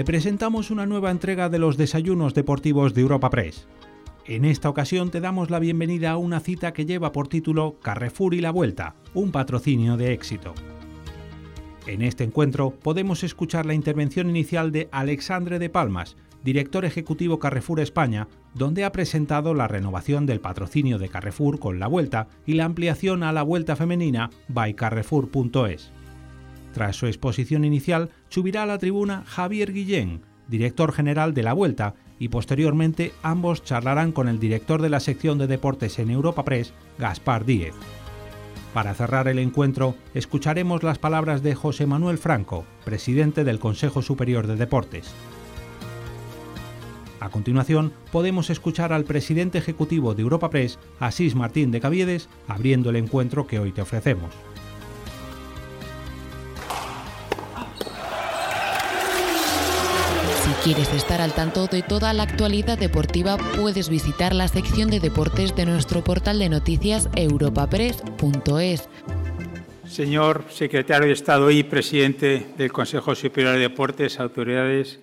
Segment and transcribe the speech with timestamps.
[0.00, 3.68] te presentamos una nueva entrega de los desayunos deportivos de Europa Press.
[4.24, 8.32] En esta ocasión te damos la bienvenida a una cita que lleva por título Carrefour
[8.32, 10.54] y la Vuelta, un patrocinio de éxito.
[11.86, 17.80] En este encuentro podemos escuchar la intervención inicial de Alexandre de Palmas, director ejecutivo Carrefour
[17.80, 22.64] España, donde ha presentado la renovación del patrocinio de Carrefour con la Vuelta y la
[22.64, 25.92] ampliación a la Vuelta Femenina by Carrefour.es.
[26.72, 31.94] Tras su exposición inicial, subirá a la tribuna Javier Guillén, director general de la Vuelta,
[32.18, 36.74] y posteriormente ambos charlarán con el director de la sección de deportes en Europa Press,
[36.98, 37.74] Gaspar Díez.
[38.74, 44.46] Para cerrar el encuentro, escucharemos las palabras de José Manuel Franco, presidente del Consejo Superior
[44.46, 45.12] de Deportes.
[47.18, 52.90] A continuación, podemos escuchar al presidente ejecutivo de Europa Press, Asís Martín de Caviedes, abriendo
[52.90, 54.30] el encuentro que hoy te ofrecemos.
[60.74, 65.56] Quieres estar al tanto de toda la actualidad deportiva, puedes visitar la sección de deportes
[65.56, 68.88] de nuestro portal de noticias europapress.es.
[69.84, 75.00] Señor secretario de Estado y presidente del Consejo Superior de Deportes, autoridades,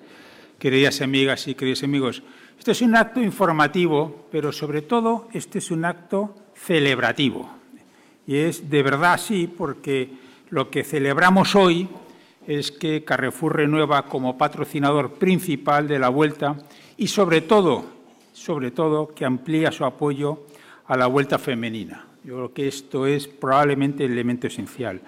[0.58, 2.24] queridas amigas y queridos amigos,
[2.58, 7.50] este es un acto informativo, pero sobre todo este es un acto celebrativo.
[8.26, 10.12] Y es de verdad así porque
[10.50, 11.90] lo que celebramos hoy
[12.48, 16.56] es que Carrefour renueva como patrocinador principal de la Vuelta
[16.96, 17.86] y sobre todo,
[18.32, 20.46] sobre todo que amplía su apoyo
[20.88, 22.08] a la Vuelta femenina.
[22.24, 25.02] Yo creo que esto es probablemente el elemento esencial.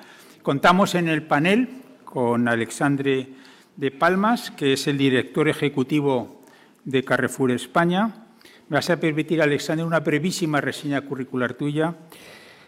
[0.44, 1.70] Contamos en el panel
[2.04, 3.30] con Alexandre
[3.78, 6.42] de Palmas, que es el director ejecutivo
[6.84, 8.28] de Carrefour España.
[8.67, 11.95] Me vas a permitir, Alexandre, una brevísima reseña curricular tuya.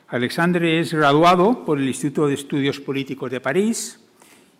[0.07, 4.00] Alexandre es graduado por el Instituto de Estudios Políticos de París,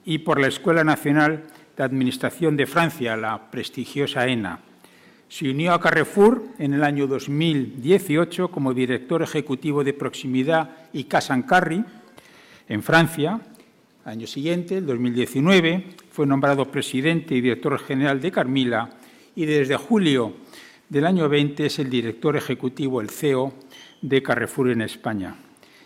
[0.06, 1.44] y por la Escuela Nacional
[1.78, 4.59] de Administración de Francia, la prestigiosa ENA.
[5.29, 11.85] Se unió a Carrefour en el año 2018 como director ejecutivo de proximidad y Carry
[12.67, 13.40] en Francia.
[14.03, 18.90] Año siguiente, el 2019, fue nombrado presidente y director general de Carmila
[19.35, 20.34] y desde julio
[20.90, 23.53] del año 20 es el director ejecutivo, el CEO
[24.01, 25.35] de Carrefour en España.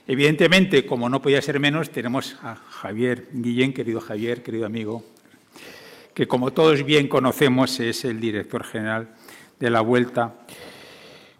[0.07, 5.03] Evidentemente, como no podía ser menos, tenemos a Javier Guillén, querido Javier, querido amigo,
[6.13, 9.09] que como todos bien conocemos es el director general
[9.59, 10.35] de la Vuelta.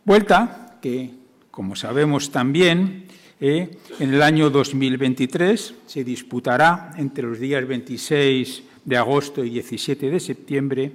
[0.04, 1.12] Vuelta que,
[1.52, 3.06] como sabemos también,
[3.40, 10.10] eh, en el año 2023 se disputará entre los días 26 de agosto y 17
[10.10, 10.94] de septiembre,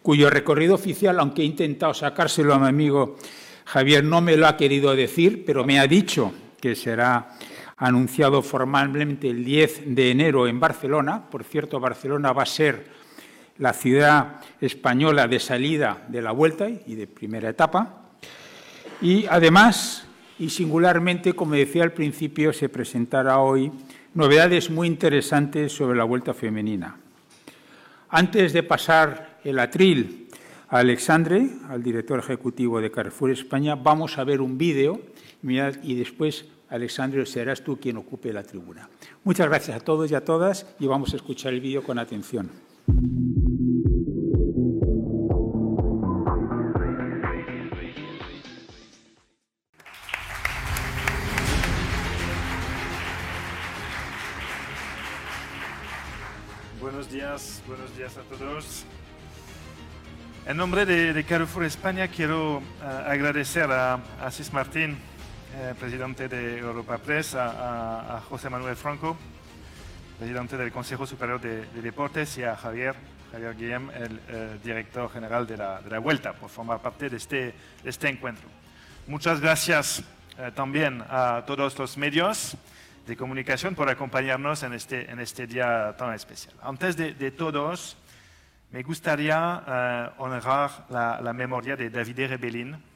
[0.00, 3.18] cuyo recorrido oficial, aunque he intentado sacárselo a mi amigo
[3.66, 7.36] Javier, no me lo ha querido decir, pero me ha dicho que será
[7.82, 11.28] anunciado formalmente el 10 de enero en Barcelona.
[11.28, 12.86] Por cierto, Barcelona va a ser
[13.58, 18.12] la ciudad española de salida de la vuelta y de primera etapa.
[19.00, 20.06] Y además,
[20.38, 23.72] y singularmente, como decía al principio, se presentará hoy
[24.14, 26.96] novedades muy interesantes sobre la vuelta femenina.
[28.10, 30.28] Antes de pasar el atril
[30.68, 35.00] a Alexandre, al director ejecutivo de Carrefour España, vamos a ver un vídeo
[35.82, 38.88] y después, Alexandre, serás tú quien ocupe la tribuna.
[39.24, 42.50] Muchas gracias a todos y a todas y vamos a escuchar el vídeo con atención.
[56.80, 58.84] Buenos días, buenos días a todos.
[60.46, 62.62] En nombre de, Carrefour España quiero uh,
[63.06, 64.96] agradecer a Asís Martín
[65.54, 69.16] eh, presidente de Europa Press, a, José Manuel Franco,
[70.18, 72.94] presidente del Consejo Superior de, Deportes, y a Javier,
[73.30, 77.54] Javier Guillem, el eh, director general de la, Vuelta, por formar parte de este,
[77.84, 78.48] este encuentro.
[79.06, 80.02] Muchas gracias
[80.38, 82.56] eh, también a todos los medios
[83.06, 86.54] de comunicación por acompañarnos en este, en este día tan especial.
[86.62, 87.98] Antes de, todos,
[88.70, 92.91] me gustaría honrar la, la, memoria de David Rebellin,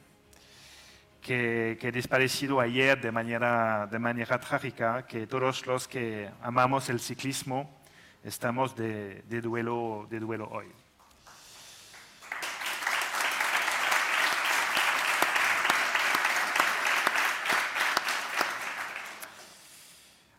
[1.27, 7.01] que, que desaparecido ayer de manera, de manera trágica, que todos los que amamos el
[7.01, 7.81] ciclismo
[8.23, 10.67] estamos de, de duelo, de duelo hoy.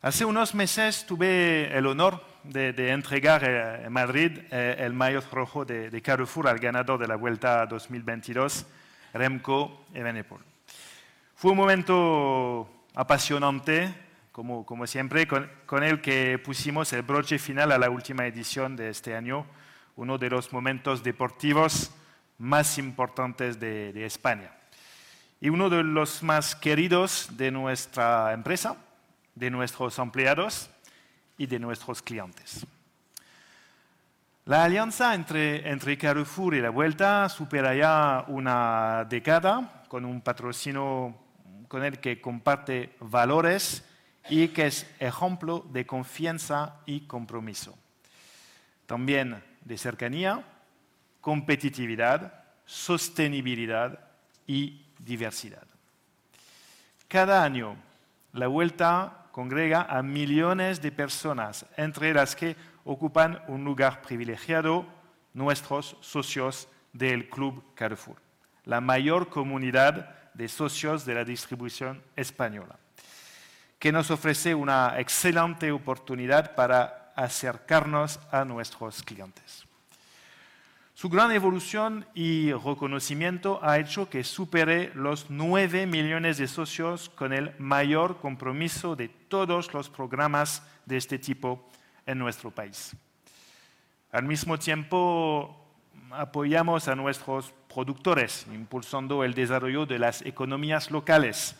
[0.00, 5.30] Hace unos meses tuve el honor de, de entregar eh, en Madrid eh, el maillot
[5.30, 8.64] rojo de, de, Carrefour al ganador de la Vuelta 2022,
[9.12, 10.48] Remco Evenepoel.
[11.38, 13.94] Fue un momento apasionante,
[14.32, 18.88] como, como siempre, con, el que pusimos el broche final a la última edición de
[18.88, 19.46] este año,
[19.94, 21.92] uno de los momentos deportivos
[22.38, 24.50] más importantes de, España
[25.40, 28.76] y uno de los más queridos de nuestra empresa,
[29.36, 30.68] de nuestros empleados
[31.36, 32.66] y de nuestros clientes.
[34.44, 41.27] La alianza entre, entre, Carrefour y la Vuelta supera ya una década con un patrocinio
[41.68, 43.84] con el que comparte valores
[44.28, 47.76] y que es ejemplo de confianza y compromiso.
[48.86, 50.44] También de cercanía,
[51.20, 53.98] competitividad, sostenibilidad
[54.46, 55.66] y diversidad.
[57.06, 57.76] Cada año,
[58.32, 64.86] la Vuelta congrega a millones de personas, entre las que ocupan un lugar privilegiado
[65.32, 68.16] nuestros socios del Club Carrefour,
[68.64, 72.78] la mayor comunidad de socios de la distribución española,
[73.76, 79.66] que nos ofrece una excelente oportunidad para acercarnos a nuestros clientes.
[80.94, 87.32] Su gran evolución y reconocimiento ha hecho que supere los 9 millones de socios con
[87.32, 91.68] el mayor compromiso de todos los programas de este tipo
[92.06, 92.94] en nuestro país.
[94.12, 95.66] Al mismo tiempo,
[96.10, 101.54] apoyamos a nuestros productores, impulsando el desarrollo de las economías locales,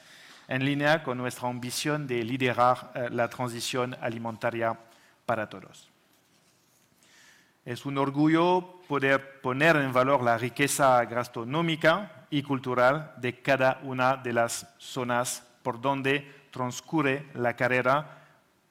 [0.48, 4.76] en línea con nuestra ambición de liderar eh, la transición alimentaria
[5.24, 5.88] para todos.
[7.64, 14.16] Es un orgullo poder poner en valor la riqueza gastronómica y cultural de cada una
[14.16, 18.24] de las zonas por donde transcurre la carrera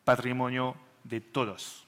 [0.04, 1.88] patrimonio de todos.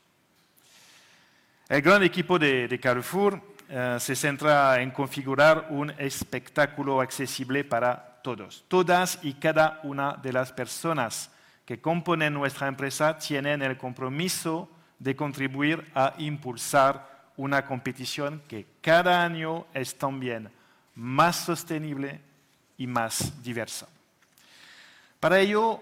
[1.68, 8.66] El gran equipo de, Carrefour eh, se centra en configurar un espectáculo accesible para todos.
[8.68, 11.30] Todas y cada una de las personas
[11.66, 14.68] que componen nuestra empresa tienen el compromiso
[14.98, 20.50] de contribuir a impulsar una competición que cada año es también
[20.96, 22.20] más sostenible
[22.76, 23.88] y más diversa.
[25.20, 25.80] Para ello,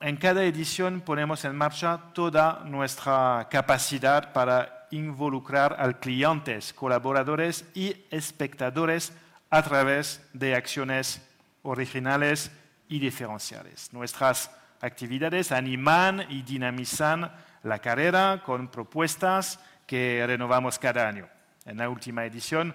[0.00, 7.96] en cada edición ponemos en marcha toda nuestra capacidad para involucrar a clientes, colaboradores y
[8.10, 9.12] espectadores
[9.50, 11.26] a través de acciones
[11.62, 12.50] originales
[12.88, 13.92] y diferenciales.
[13.92, 14.50] Nuestras
[14.80, 17.30] actividades animan y dinamizan
[17.62, 21.28] la carrera con propuestas que renovamos cada año.
[21.66, 22.74] En la última edición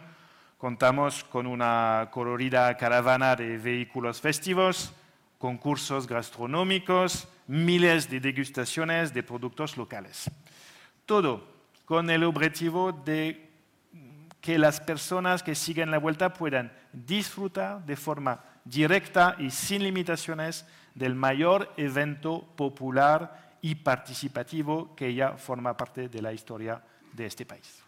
[0.58, 4.94] contamos con una colorida caravana de vehículos festivos,
[5.38, 10.30] concursos gastronómicos, miles de degustaciones de productos locales.
[11.06, 11.55] Todo
[11.86, 13.50] con el objetivo de
[14.42, 20.66] que las personas que siguen la vuelta puedan disfrutar de forma directa y sin limitaciones
[20.94, 26.82] del mayor evento popular y participativo que ya forma parte de la historia
[27.14, 27.82] de este país.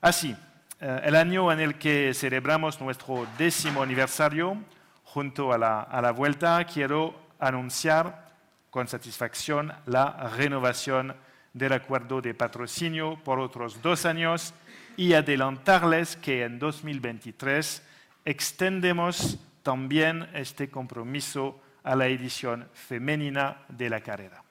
[0.00, 0.36] Así,
[0.80, 4.56] eh, el año en el que celebramos nuestro décimo aniversario,
[5.04, 8.28] junto a la, a la vuelta, quiero anunciar
[8.70, 11.14] con satisfacción la renovación
[11.52, 14.54] del acuerdo de patrocinio por otros dos años
[14.96, 17.82] y adelantarles que en 2023
[18.24, 24.42] extendemos también este compromiso a la edición femenina de la carrera.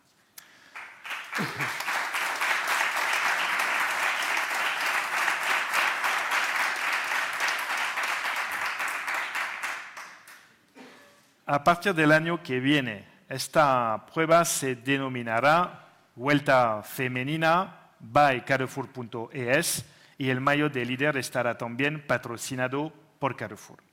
[11.49, 15.86] A partir del año que viene, esta prueba se denominará
[16.17, 19.85] Vuelta Femenina by Carrefour.es
[20.17, 23.83] y el mayo de líder estará también patrocinado por Carrefour.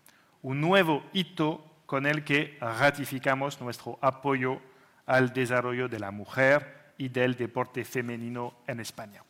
[0.41, 4.59] Un nuevo hito con el que ratificamos nuestro apoyo
[5.05, 9.23] al desarrollo de la mujer y del deporte femenino en España.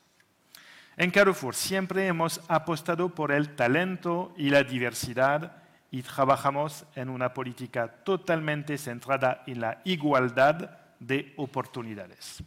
[0.97, 7.35] En Carrefour siempre hemos apostado por el talento y la diversidad y trabajamos en una
[7.35, 12.45] política totalmente centrada en la igualdad de oportunidades.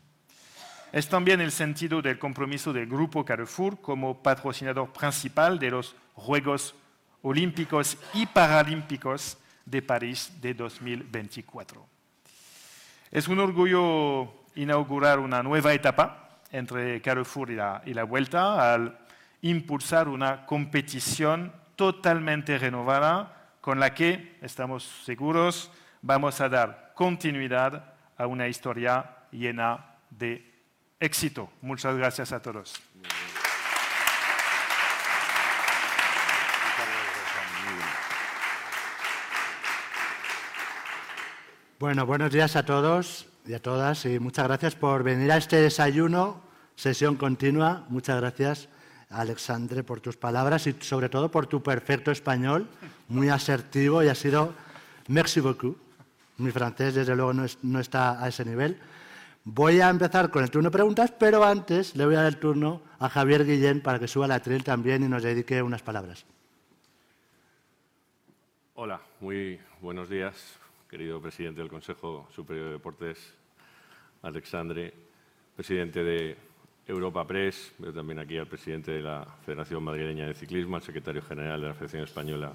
[0.92, 6.76] Es también el sentido del compromiso del Grupo Carrefour como patrocinador principal de los Juegos
[7.24, 11.86] Olímpicos y Paralímpicos de París de 2024.
[13.12, 18.98] Es un orgullo inaugurar una nueva etapa entre Carrefour y la, Vuelta al
[19.42, 25.70] impulsar una competición totalmente renovada con la que, estamos seguros,
[26.02, 30.47] vamos a dar continuidad a una historia llena de
[31.00, 31.50] éxito.
[31.62, 32.74] Muchas gracias a todos.
[41.80, 45.58] Bueno, buenos días a todos y a todas y muchas gracias por venir a este
[45.58, 46.42] desayuno,
[46.76, 47.86] sesión continua.
[47.90, 48.68] Muchas gracias.
[49.10, 52.68] Alexandre, por tus palabras y sobre todo por tu perfecto español,
[53.08, 54.54] muy asertivo y ha sido
[55.08, 55.78] merci beaucoup.
[56.40, 58.80] Mi francés, desde luego, no, no está a ese nivel.
[59.50, 62.38] Voy a empezar con el turno de preguntas, pero antes le voy a dar el
[62.38, 66.26] turno a Javier Guillén para que suba la tril también y nos dedique unas palabras.
[68.76, 73.36] Hola, muy buenos días, querido presidente del Consejo Superior de Deportes,
[74.22, 74.94] Alexandre,
[75.56, 76.36] presidente de
[76.86, 81.22] Europa Press, veo también aquí al presidente de la Federación Madrileña de Ciclismo, al secretario
[81.22, 82.52] general de la Federación Española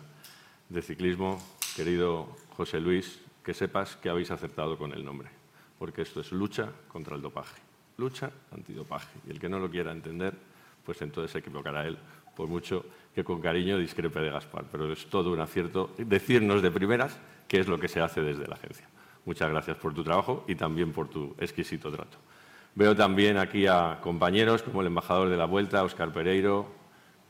[0.69, 1.43] de Ciclismo,
[1.75, 5.31] querido José Luis, que sepas que habéis acertado con el nombre,
[5.83, 7.61] porque esto es lucha contra el dopaje,
[7.99, 9.19] lucha antidopaje.
[9.27, 10.33] Y el que no lo quiera entender,
[10.87, 11.99] pues entonces se equivocará él,
[12.37, 16.71] por mucho que con cariño discrepe de Gaspar, pero es todo un acierto decirnos de
[16.71, 18.89] primeras qué es lo que se hace desde la agencia.
[19.25, 22.17] Muchas gracias por tu trabajo y también por tu exquisito trato.
[22.77, 26.69] Veo también aquí a compañeros como el embajador de la Vuelta, Óscar Pereiro,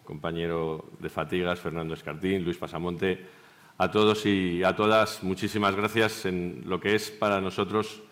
[0.04, 3.26] compañero de Fatigas, Fernando Escartín, Luis Pasamonte.
[3.78, 8.02] A todos y a todas, muchísimas gracias en lo que es para nosotros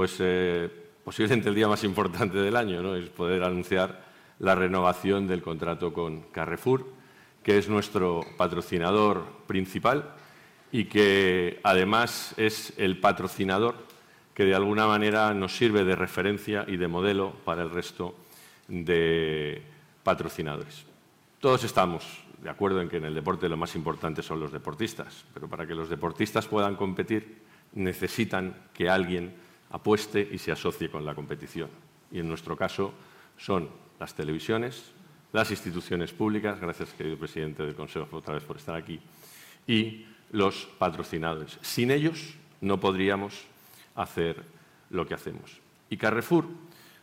[0.00, 0.70] pues, eh,
[1.04, 2.96] posiblemente el día más importante del año, ¿no?
[2.96, 4.02] es poder anunciar
[4.38, 6.86] la renovación del contrato con Carrefour,
[7.42, 10.14] que es nuestro patrocinador principal
[10.72, 13.74] y que además es el patrocinador
[14.32, 18.14] que de alguna manera nos sirve de referencia y de modelo para el resto
[18.68, 19.60] de
[20.02, 20.86] patrocinadores.
[21.40, 25.26] Todos estamos de acuerdo en que en el deporte lo más importante son los deportistas,
[25.34, 27.42] pero para que los deportistas puedan competir
[27.74, 31.70] necesitan que alguien apueste y se asocie con la competición.
[32.10, 32.92] Y en nuestro caso
[33.36, 34.92] son las televisiones,
[35.32, 39.00] las instituciones públicas, gracias querido presidente del Consejo otra vez por estar aquí,
[39.66, 41.58] y los patrocinadores.
[41.60, 43.44] Sin ellos no podríamos
[43.94, 44.42] hacer
[44.90, 45.58] lo que hacemos.
[45.88, 46.46] Y Carrefour,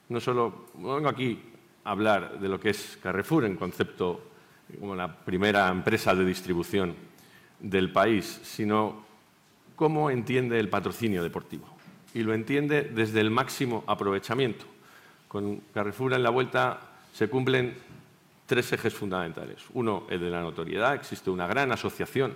[0.09, 1.39] no solo vengo aquí
[1.83, 4.21] a hablar de lo que es Carrefour en concepto
[4.79, 6.93] como la primera empresa de distribución
[7.59, 9.05] del país, sino
[9.75, 11.76] cómo entiende el patrocinio deportivo.
[12.17, 14.65] Y lo entiende desde el máximo aprovechamiento.
[15.27, 16.79] Con Carrefour en la vuelta
[17.13, 17.75] se cumplen
[18.47, 19.62] tres ejes fundamentales.
[19.75, 20.95] Uno, el de la notoriedad.
[20.95, 22.33] Existe una gran asociación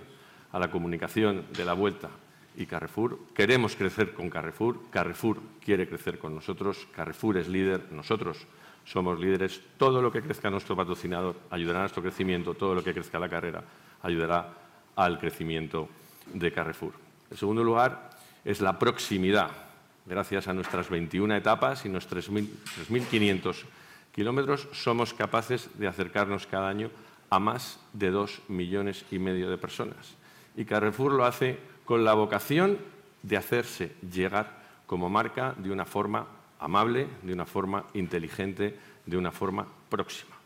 [0.52, 2.10] a la comunicación de la vuelta
[2.56, 3.18] y Carrefour.
[3.34, 4.88] Queremos crecer con Carrefour.
[4.88, 6.86] Carrefour quiere crecer con nosotros.
[6.94, 7.90] Carrefour es líder.
[7.90, 8.38] Nosotros
[8.84, 9.62] somos líderes.
[9.78, 12.54] Todo lo que crezca nuestro patrocinador ayudará a nuestro crecimiento.
[12.54, 13.64] Todo lo que crezca la carrera
[14.00, 14.48] ayudará
[14.94, 15.88] al crecimiento
[16.32, 16.92] de Carrefour.
[17.32, 18.10] En segundo lugar,
[18.44, 19.71] es la proximidad
[20.06, 23.64] gracias a nuestras 21 etapas y nuestros 3.500
[24.12, 26.90] kilómetros, somos capaces de acercarnos cada año
[27.30, 30.14] a más de dos millones y medio de personas.
[30.56, 32.78] Y Carrefour lo hace con la vocación
[33.22, 36.26] de hacerse llegar como marca de una forma
[36.58, 40.36] amable, de una forma inteligente, de una forma próxima.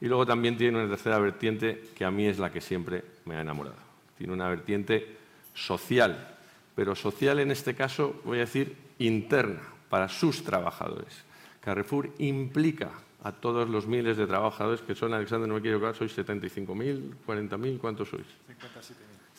[0.00, 3.36] Y luego también tiene una tercera vertiente que a mí es la que siempre me
[3.36, 3.76] ha enamorado.
[4.18, 5.16] Tiene una vertiente
[5.54, 6.36] social,
[6.74, 11.24] pero social en este caso, voy a decir, interna para sus trabajadores.
[11.60, 12.90] Carrefour implica
[13.22, 17.14] a todos los miles de trabajadores que son, Alexander, no me quiero equivocar, sois 75.000,
[17.26, 18.26] 40.000, ¿cuántos sois?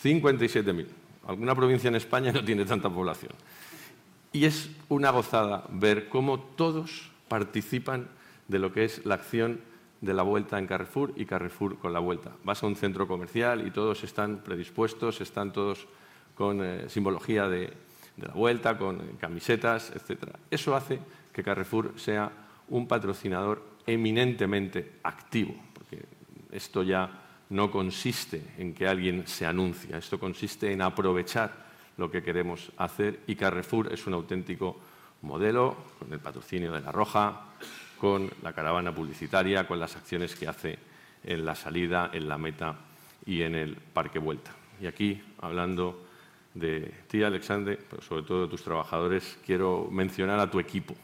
[0.02, 0.64] 57.000.
[0.64, 0.88] 57.000.
[1.28, 3.32] Alguna provincia en España no tiene tanta población.
[4.32, 8.08] Y es una gozada ver cómo todos participan
[8.48, 9.60] de lo que es la acción
[10.02, 12.32] de la vuelta en Carrefour y Carrefour con la vuelta.
[12.44, 15.88] Vas a un centro comercial y todos están predispuestos, están todos
[16.36, 17.72] con eh, simbología de,
[18.16, 20.36] de la vuelta, con camisetas, etc.
[20.50, 21.00] Eso hace
[21.32, 22.32] que Carrefour sea
[22.70, 26.06] un patrocinador eminentemente activo, porque
[26.52, 31.64] esto ya no consiste en que alguien se anuncia, esto consiste en aprovechar
[31.98, 34.80] lo que queremos hacer y Carrefour es un auténtico
[35.22, 37.42] modelo con el patrocinio de La Roja,
[38.00, 40.80] con la caravana publicitaria, con las acciones que hace
[41.24, 42.76] en la salida, en la meta
[43.26, 44.52] y en el parque vuelta.
[44.82, 46.08] Y aquí, hablando
[46.54, 50.96] de ti, Alexandre, pero sobre todo de tus trabajadores, quiero mencionar a tu equipo.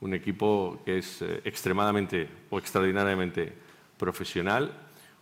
[0.00, 3.52] Un equipo que es eh, extremadamente o extraordinariamente
[3.96, 4.72] profesional,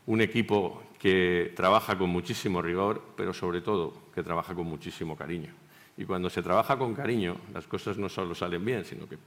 [0.06, 5.52] un equipo que trabaja con muchísimo rigor, pero sobre todo que trabaja con muchísimo cariño.
[5.96, 9.18] Y cuando se trabaja con cariño, las cosas no solo salen bien, sino que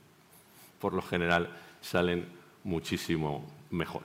[0.79, 1.50] por lo general
[1.81, 2.25] salen
[2.63, 4.03] muchísimo mejor.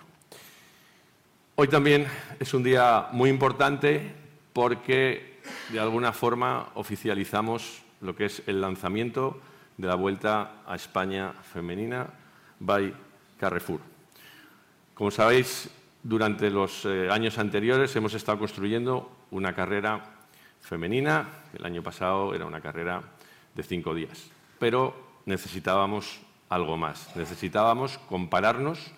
[1.54, 2.06] Hoy también
[2.38, 4.12] es un día muy importante
[4.52, 5.35] porque
[5.70, 9.40] de alguna forma oficializamos lo que es el lanzamiento
[9.76, 12.06] de la Vuelta a España Femenina
[12.60, 12.94] by
[13.38, 13.80] Carrefour.
[14.94, 15.68] Como sabéis,
[16.02, 20.16] durante los eh, años anteriores hemos estado construyendo una carrera
[20.60, 23.02] femenina, el año pasado era una carrera
[23.54, 24.94] de cinco días, pero
[25.26, 28.92] necesitábamos algo más, necesitábamos compararnos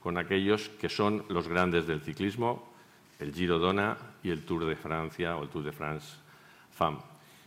[0.00, 2.73] con aquellos que son los grandes del ciclismo,
[3.18, 6.16] el Giro Dona y el Tour de Francia o el Tour de France
[6.72, 6.98] FAM.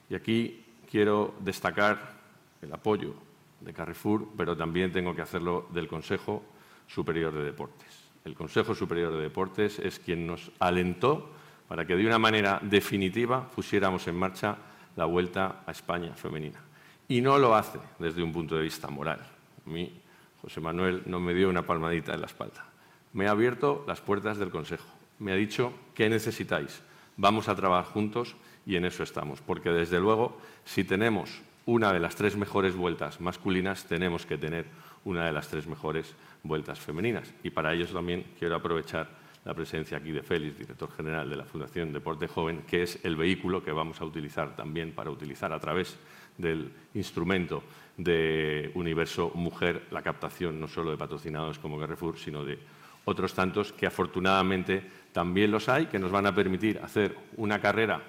[0.10, 2.14] Y aquí quiero destacar
[2.62, 3.14] el apoyo
[3.60, 6.44] de Carrefour, pero también tengo que hacerlo del Consejo
[6.88, 8.08] Superior de Deportes.
[8.24, 11.32] El Consejo Superior de Deportes es quien nos alentó
[11.68, 14.58] para que de una manera definitiva pusiéramos en marcha
[14.96, 16.60] la Vuelta a España femenina.
[17.08, 19.20] Y no lo hace desde un punto de vista moral.
[19.66, 19.94] A mí,
[20.42, 22.66] José Manuel no me dio una palmadita en la espalda.
[23.14, 24.97] Me ha abierto las puertas del Consejo.
[25.20, 26.82] Me ha dicho, ¿qué necesitáis?
[27.16, 29.42] Vamos a trabajar juntos y en eso estamos.
[29.42, 34.66] Porque, desde luego, si tenemos una de las tres mejores vueltas masculinas, tenemos que tener
[35.06, 37.34] una de las tres mejores vueltas femeninas.
[37.44, 39.10] Y para ello también quiero aprovechar
[39.44, 43.16] la presencia aquí de Félix, director general de la Fundación Deporte Joven, que es el
[43.16, 45.98] vehículo que vamos a utilizar también para utilizar a través
[46.38, 47.64] del instrumento
[47.96, 52.60] de Universo Mujer la captación no solo de patrocinados como Carrefour, sino de
[53.06, 54.84] otros tantos que afortunadamente
[55.18, 58.00] también los hay, que nos van a permitir hacer una carrera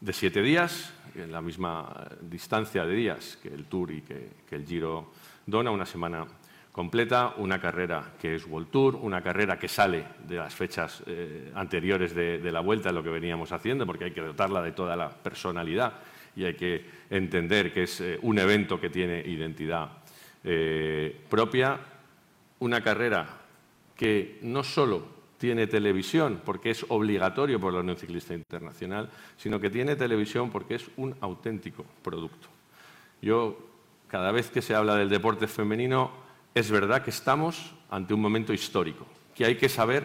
[0.00, 4.64] de siete días, en la misma distancia de días que el Tour y que, el
[4.64, 5.12] Giro
[5.44, 6.26] Dona, una semana
[6.72, 11.52] completa, una carrera que es World Tour, una carrera que sale de las fechas eh,
[11.54, 15.10] anteriores de, la vuelta, lo que veníamos haciendo, porque hay que dotarla de toda la
[15.10, 15.92] personalidad
[16.34, 19.90] y hay que entender que es eh, un evento que tiene identidad
[20.42, 21.78] eh, propia,
[22.60, 23.28] una carrera
[23.94, 29.70] que no solo tiene televisión porque es obligatorio por la Unión Ciclista Internacional, sino que
[29.70, 32.48] tiene televisión porque es un auténtico producto.
[33.20, 33.58] Yo,
[34.08, 36.10] cada vez que se habla del deporte femenino,
[36.54, 40.04] es verdad que estamos ante un momento histórico, que hay que saber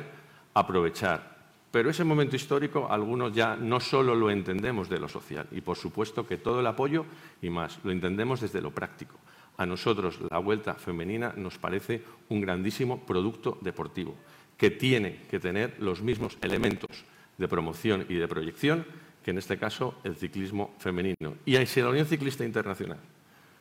[0.54, 1.38] aprovechar.
[1.72, 5.78] Pero ese momento histórico, algunos ya no solo lo entendemos de lo social, y por
[5.78, 7.06] supuesto que todo el apoyo
[7.42, 9.16] y más, lo entendemos desde lo práctico.
[9.58, 14.16] A nosotros la vuelta femenina nos parece un grandísimo producto deportivo
[14.60, 17.06] que tiene que tener los mismos elementos
[17.38, 18.86] de promoción y de proyección
[19.24, 21.36] que en este caso el ciclismo femenino.
[21.46, 23.00] Y si la Unión Ciclista Internacional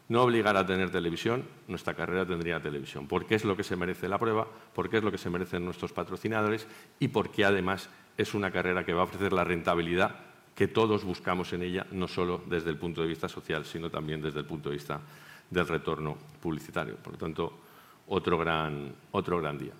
[0.08, 4.08] no obligara a tener televisión, nuestra carrera tendría televisión, porque es lo que se merece
[4.08, 6.66] la prueba, porque es lo que se merecen nuestros patrocinadores
[6.98, 10.16] y porque además es una carrera que va a ofrecer la rentabilidad
[10.56, 14.20] que todos buscamos en ella, no solo desde el punto de vista social, sino también
[14.20, 15.00] desde el punto de vista
[15.48, 16.96] del retorno publicitario.
[16.96, 17.60] Por lo tanto,
[18.08, 19.72] otro gran, otro gran día.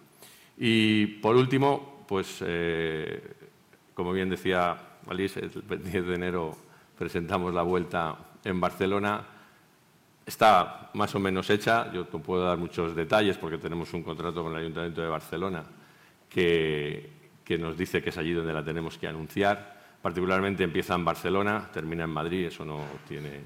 [0.59, 3.23] Y por último, pues eh,
[3.94, 4.77] como bien decía
[5.09, 6.57] Alice, el 10 de enero
[6.99, 9.25] presentamos la vuelta en Barcelona.
[10.27, 14.42] Está más o menos hecha, yo te puedo dar muchos detalles porque tenemos un contrato
[14.42, 15.64] con el Ayuntamiento de Barcelona
[16.29, 17.11] que,
[17.44, 19.79] que nos dice que es allí donde la tenemos que anunciar.
[20.03, 23.40] Particularmente empieza en Barcelona, termina en Madrid, eso no tiene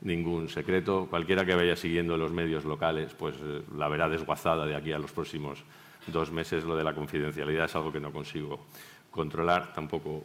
[0.00, 1.06] ningún secreto.
[1.10, 4.98] Cualquiera que vaya siguiendo los medios locales, pues eh, la verá desguazada de aquí a
[4.98, 5.62] los próximos
[6.06, 8.66] dos meses lo de la confidencialidad es algo que no consigo
[9.10, 10.24] controlar, tampoco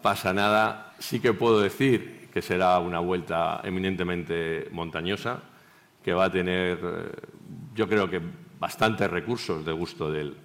[0.00, 0.94] pasa nada.
[0.98, 5.40] Sí que puedo decir que será una vuelta eminentemente montañosa,
[6.02, 7.10] que va a tener, eh,
[7.74, 8.20] yo creo que
[8.58, 10.36] bastantes recursos de gusto del,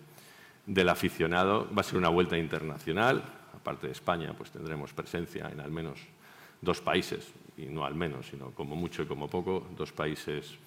[0.89, 1.67] aficionado.
[1.75, 5.99] Va a ser una vuelta internacional, aparte de España, pues tendremos presencia en al menos
[6.61, 10.57] dos países, y no al menos, sino como mucho y como poco, dos países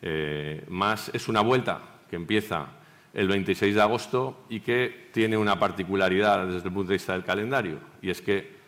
[0.00, 1.10] eh, más.
[1.12, 2.66] Es una vuelta que empieza
[3.14, 7.24] el 26 de agosto y que tiene una particularidad desde el punto de vista del
[7.24, 8.62] calendario, y es que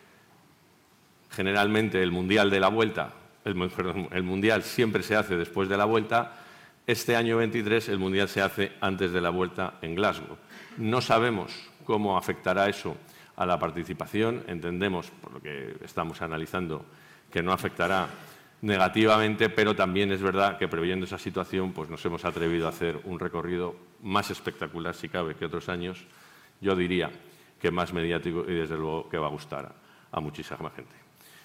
[1.31, 6.33] generalmente el Mundial de la Vuelta, el, Mundial siempre se hace después de la Vuelta,
[6.87, 10.37] este año 23 el Mundial se hace antes de la Vuelta en Glasgow.
[10.77, 11.51] No sabemos
[11.83, 12.95] cómo afectará eso
[13.35, 16.85] a la participación, entendemos, por lo que estamos analizando,
[17.31, 18.07] que no afectará
[18.65, 22.99] negativamente, pero también es verdad que previendo esa situación pues nos hemos atrevido a hacer
[23.03, 26.03] un recorrido más espectacular, si cabe, que otros años,
[26.61, 27.11] yo diría
[27.61, 29.71] que más mediático y desde luego que va a gustar
[30.11, 30.95] a, muchísima gente.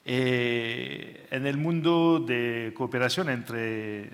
[0.04, 4.10] Eh, en el mundo de cooperación entre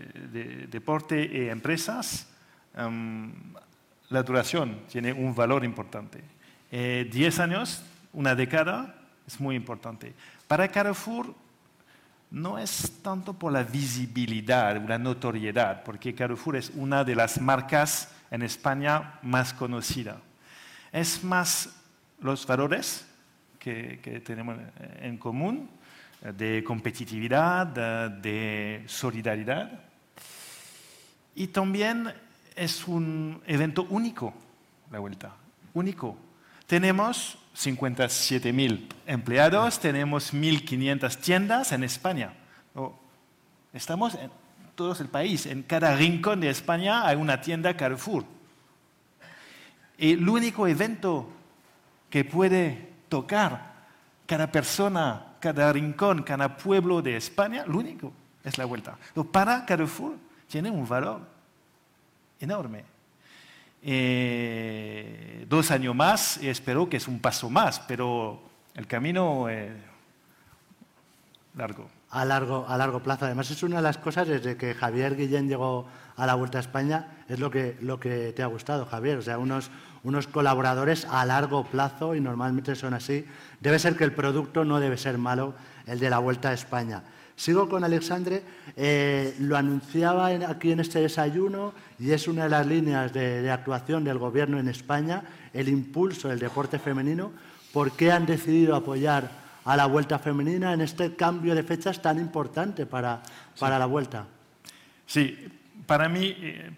[0.67, 2.27] deporte y empresas,
[2.75, 3.31] em,
[4.09, 6.21] la duración tiene un valor importante.
[6.69, 8.95] 10 años una década
[9.27, 10.13] es muy importante.
[10.47, 11.33] Para Carrefour
[12.31, 18.11] no es tanto por la visibilidad, la notoriedad, porque Carrefour es una de las marcas
[18.29, 20.21] en España más conocida.
[20.91, 21.69] Es más
[22.21, 23.07] los valores
[23.57, 24.57] que, tenemos
[25.01, 25.69] en común,
[26.21, 29.71] de competitividad, de solidaridad.
[31.35, 32.13] Y también
[32.55, 34.33] es un evento único,
[34.91, 35.33] la vuelta,
[35.73, 36.17] único.
[36.67, 42.33] Tenemos 57.000 empleados, tenemos 1.500 tiendas en España.
[43.73, 44.31] Estamos en
[44.75, 48.23] todo el país, en cada rincón de España hay una tienda Carrefour.
[49.97, 51.29] Y el único evento
[52.09, 53.73] que puede tocar
[54.25, 58.97] cada persona, cada rincón, cada pueblo de España, lo único es la vuelta.
[59.31, 60.15] Para Carrefour
[60.47, 61.21] tiene un valor
[62.39, 62.83] enorme.
[63.81, 68.41] Eh, dos años más espero que es un paso más, pero
[68.75, 69.71] el camino es
[71.55, 71.89] largo.
[72.11, 73.25] A largo, a largo plazo.
[73.25, 76.61] Además, es una de las cosas desde que Javier Guillén llegó a la Vuelta a
[76.61, 79.19] España, es lo que, lo que te ha gustado, Javier.
[79.19, 79.69] O sea, unos,
[80.03, 83.25] unos colaboradores a largo plazo y normalmente son así.
[83.59, 85.53] Debe ser que el producto no debe ser malo,
[85.85, 87.03] el de la Vuelta a España.
[87.39, 88.43] Sigo con Alexandre,
[88.75, 94.03] eh, lo anunciaba aquí en este desayuno y es una de las líneas de, actuación
[94.03, 95.23] del Gobierno en España,
[95.53, 97.31] el impulso del deporte femenino.
[97.71, 99.31] ¿Por qué han decidido apoyar
[99.63, 103.23] a la Vuelta Femenina en este cambio de fechas tan importante para,
[103.57, 104.25] para la Vuelta?
[105.05, 105.47] Sí,
[105.85, 106.71] para mí eh,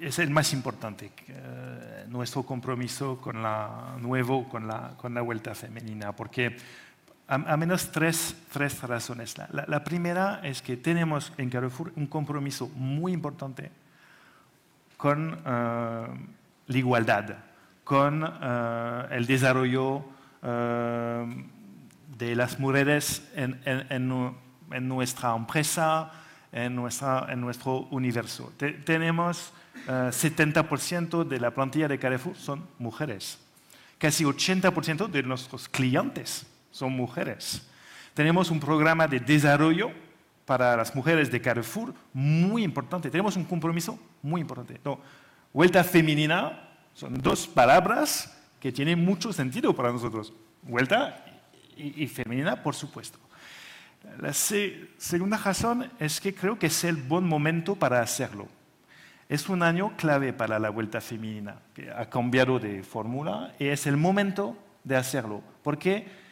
[0.00, 5.56] es el más importante, eh, nuestro compromiso con la, nuevo con la, con la Vuelta
[5.56, 6.56] Femenina, porque
[7.28, 9.36] a, menos tres, tres razones.
[9.52, 13.70] La, primera es que tenemos en Carrefour un compromiso muy importante
[14.96, 16.06] con eh,
[16.66, 17.36] la igualdad,
[17.84, 20.04] con eh, el desarrollo
[20.42, 21.44] eh,
[22.16, 24.08] de las mujeres en,
[24.88, 26.10] nuestra empresa,
[26.50, 28.54] en, nuestro universo.
[28.56, 29.52] tenemos
[29.86, 33.38] 70% de la plantilla de Carrefour son mujeres,
[33.98, 36.46] casi 80% de nuestros clientes
[36.78, 37.66] son mujeres.
[38.14, 39.90] Tenemos un programa de desarrollo
[40.44, 43.10] para las mujeres de Carrefour muy importante.
[43.10, 44.80] Tenemos un compromiso muy importante.
[45.52, 50.32] vuelta femenina son dos palabras que tienen mucho sentido para nosotros.
[50.62, 51.24] Vuelta
[51.76, 53.18] y, femenina, por supuesto.
[54.20, 58.46] La segunda razón es que creo que es el buen momento para hacerlo.
[59.28, 63.86] Es un año clave para la vuelta femenina, que ha cambiado de fórmula y es
[63.88, 65.42] el momento de hacerlo.
[65.62, 66.27] Porque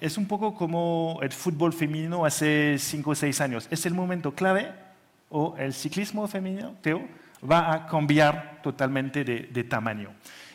[0.00, 3.68] Es un poco como el fútbol femenino hace cinco o seis años.
[3.70, 4.72] Es el momento clave
[5.28, 7.06] o el ciclismo femenino, Teo,
[7.48, 10.10] va a cambiar totalmente de, tamaño.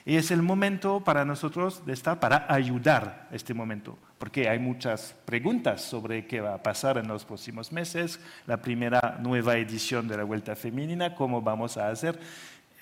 [0.05, 5.15] Y es el momento para nosotros de estar para ayudar este momento, porque hay muchas
[5.25, 10.17] preguntas sobre qué va a pasar en los próximos meses, la primera nueva edición de
[10.17, 12.19] la Vuelta Femenina, cómo vamos a hacer.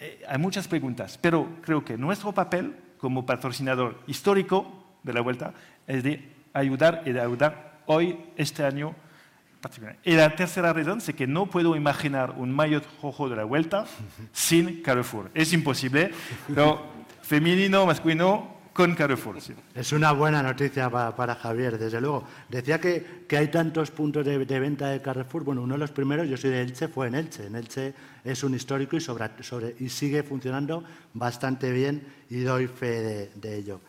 [0.01, 5.53] Eh, hay muchas preguntas, pero creo que nuestro papel como patrocinador histórico de la Vuelta
[5.87, 8.95] es de ayudar y de ayudar hoy, este año
[9.61, 9.97] particular.
[10.03, 13.85] Y la tercera razón es que no puedo imaginar un maillot rojo de la vuelta
[14.31, 15.31] sin Carrefour.
[15.33, 16.11] Es imposible,
[16.47, 16.81] pero
[17.21, 19.37] femenino, masculino, con Carrefour.
[19.75, 22.27] Es una buena noticia para, Javier, desde luego.
[22.49, 25.43] Decía que, que hay tantos puntos de, venta de Carrefour.
[25.43, 27.45] Bueno, uno de los primeros, yo soy de Elche, fue en Elche.
[27.45, 27.93] En Elche
[28.23, 33.55] es un histórico y, sobre, sobre, y sigue funcionando bastante bien y doy fe de
[33.55, 33.79] ello.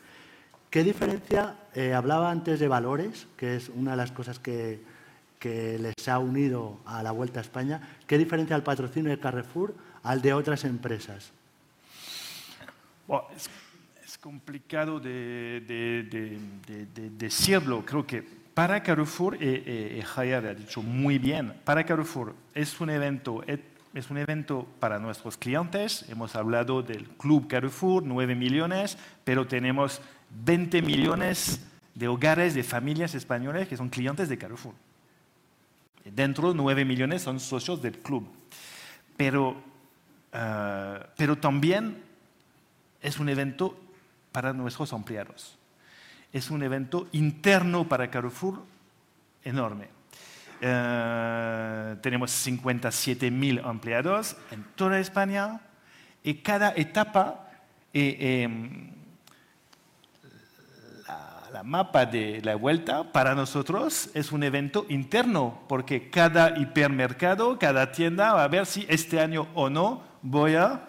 [0.74, 1.54] ¿Qué diferencia?
[1.72, 4.80] Eh, hablaba antes de valores, que es una de las cosas que,
[5.40, 7.80] les ha unido a la Vuelta a España.
[8.08, 11.30] ¿Qué diferencia el patrocinio de Carrefour al de otras empresas?
[13.36, 15.62] es, complicado de,
[17.18, 17.84] decirlo.
[17.86, 23.44] Creo que para Carrefour, y, Javier ha dicho muy bien, para Carrefour es un evento
[23.94, 26.04] es un evento para nuestros clientes.
[26.08, 30.02] Hemos hablado del Club Carrefour, 9 millones, pero tenemos
[30.44, 34.74] 20 millones de hogares, de familias españolas que son clientes de Carrefour.
[36.04, 38.28] Dentro, 9 millones son socios del club.
[39.16, 39.56] Pero,
[40.32, 42.02] eh, pero también
[43.00, 43.78] es un evento
[44.32, 45.56] para nuestros empleados.
[46.32, 48.60] Es un evento interno para Carrefour
[49.44, 49.88] enorme.
[50.60, 55.60] Eh, tenemos 57 mil empleados en toda España
[56.22, 57.50] y cada etapa,
[57.92, 58.90] eh, em,
[61.52, 67.92] la, mapa de la vuelta para nosotros es un evento interno, porque cada hipermercado, cada
[67.92, 70.88] tienda va a ver si este año o no voy a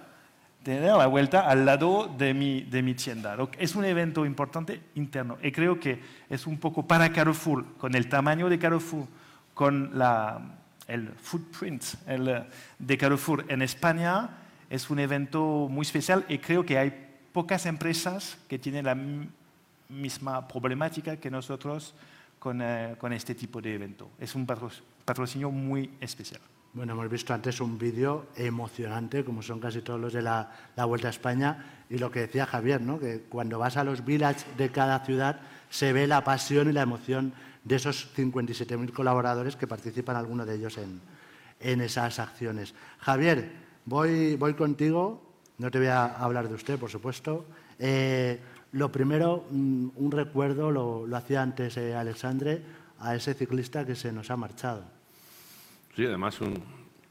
[0.63, 3.37] tener la vuelta al lado de mi, de mi tienda.
[3.59, 8.09] Es un evento importante interno y creo que es un poco para Carrefour, con el
[8.09, 9.05] tamaño de Carrefour,
[9.55, 10.39] con la,
[10.87, 12.43] el footprint el,
[12.77, 14.29] de Carrefour en España,
[14.69, 16.93] es un evento muy especial y creo que hay
[17.33, 18.95] pocas empresas que tienen la
[19.89, 21.95] misma problemática que nosotros
[22.37, 24.11] con, eh, con este tipo de evento.
[24.19, 26.41] Es un patrocinio muy especial.
[26.75, 31.07] Bueno, hemos visto antes un vídeo emocionante, como son casi todos los de la, Vuelta
[31.07, 32.99] a España, y lo que decía Javier, ¿no?
[32.99, 35.39] que cuando vas a los villages de cada ciudad
[35.69, 37.31] se ve la pasión y la emoción
[37.65, 41.01] de esos 57.000 colaboradores que participan, algunos de ellos, en,
[41.59, 42.73] en esas acciones.
[42.99, 43.51] Javier,
[43.85, 45.21] voy, voy contigo,
[45.57, 47.45] no te voy a hablar de usted, por supuesto.
[47.79, 48.39] Eh,
[48.73, 52.61] lo primero, mm, un recuerdo, lo, lo hacía antes eh, Alexandre,
[52.99, 54.83] a ese ciclista que se nos ha marchado.
[55.95, 56.61] Sí, además un,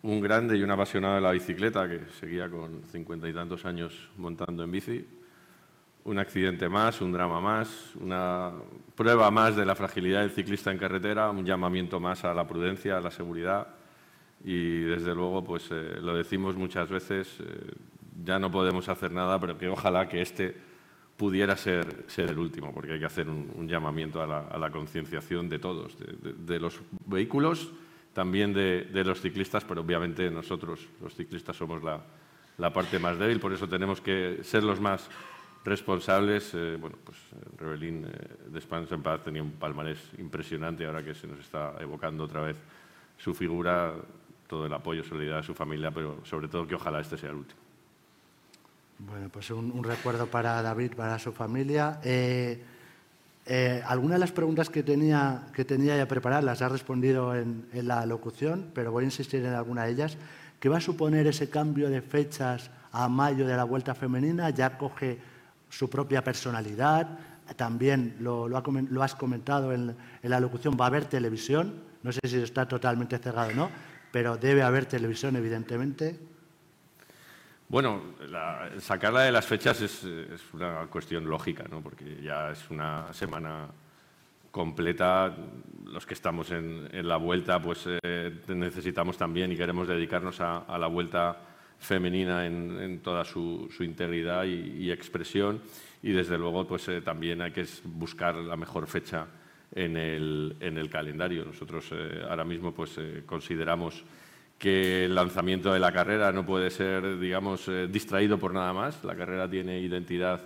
[0.03, 4.11] un, grande y un apasionado de la bicicleta que seguía con cincuenta y tantos años
[4.17, 5.05] montando en bici.
[6.05, 8.53] Un accidente más, un drama más, una
[8.95, 12.99] prueba más de la fragilidad del ciclista en carretera, un llamamiento más a la prudencia,
[12.99, 13.69] a la seguridad.
[14.45, 17.73] Y desde luego, pues eh, lo decimos muchas veces, eh,
[18.23, 20.55] ya no podemos hacer nada, pero que ojalá que este
[21.17, 25.59] pudiera ser, ser el último, porque hay que hacer un, llamamiento a la, concienciación de
[25.59, 27.73] todos, de los vehículos
[28.15, 33.53] también de, los ciclistas, pero obviamente nosotros, los ciclistas, somos la, parte más débil, por
[33.53, 35.11] eso tenemos que ser los más
[35.65, 36.53] responsables.
[36.55, 41.03] Eh, bueno, pues eh, Rebelín eh, de Spans en Paz tenía un palmarés impresionante, ahora
[41.05, 42.57] que se nos está evocando otra vez
[43.17, 43.95] su figura,
[44.47, 47.37] todo el apoyo, solidaridad a su familia, pero sobre todo que ojalá este sea el
[47.37, 47.61] último.
[48.99, 52.01] Bueno, pues un, recuerdo para David, para su familia.
[53.47, 57.67] Eh, algunas de las preguntas que tenía, que tenía ya preparadas las ha respondido en,
[57.73, 60.17] la locución, pero voy a insistir en alguna de ellas.
[60.59, 64.49] ¿Qué va a suponer ese cambio de fechas a mayo de la Vuelta Femenina?
[64.49, 65.19] Ya coge
[65.77, 67.19] su propia personalidad,
[67.57, 68.49] también lo,
[69.03, 73.51] has comentado en, la locución, va a haber televisión, no sé si está totalmente cerrado
[73.51, 73.71] o no,
[74.13, 76.19] pero debe haber televisión, evidentemente.
[77.69, 78.03] Bueno,
[78.79, 80.05] sacarla de las fechas es,
[80.53, 81.81] una cuestión lógica, ¿no?
[81.81, 83.67] porque ya es una semana
[84.53, 85.35] completa.
[85.87, 90.87] Los que estamos en, la vuelta, pues eh, necesitamos también y queremos dedicarnos a, la
[90.87, 91.37] vuelta
[91.85, 95.61] femenina en, toda su, integridad y, expresión.
[96.03, 99.27] Y desde luego, pues eh, también hay que buscar la mejor fecha
[99.75, 101.45] en el, en el calendario.
[101.45, 104.05] Nosotros eh, ahora mismo, pues consideramos
[104.59, 109.03] que el lanzamiento de la carrera no puede ser, digamos, eh, distraído por nada más.
[109.05, 110.41] La carrera tiene identidad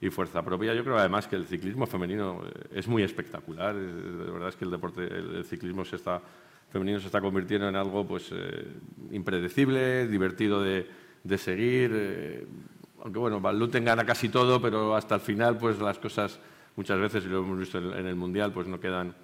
[0.00, 0.74] y fuerza propia.
[0.74, 3.74] Yo creo además que el ciclismo femenino eh, es muy espectacular.
[3.74, 6.22] De verdad es que el deporte, el ciclismo se está,
[6.70, 8.66] femenino se está convirtiendo en algo pues, eh,
[9.10, 10.86] impredecible, divertido de,
[11.36, 12.46] seguir.
[13.02, 16.38] aunque bueno, Van gana casi todo, pero hasta el final pues las cosas
[16.76, 19.14] muchas veces, y lo hemos visto en, el Mundial, pues no quedan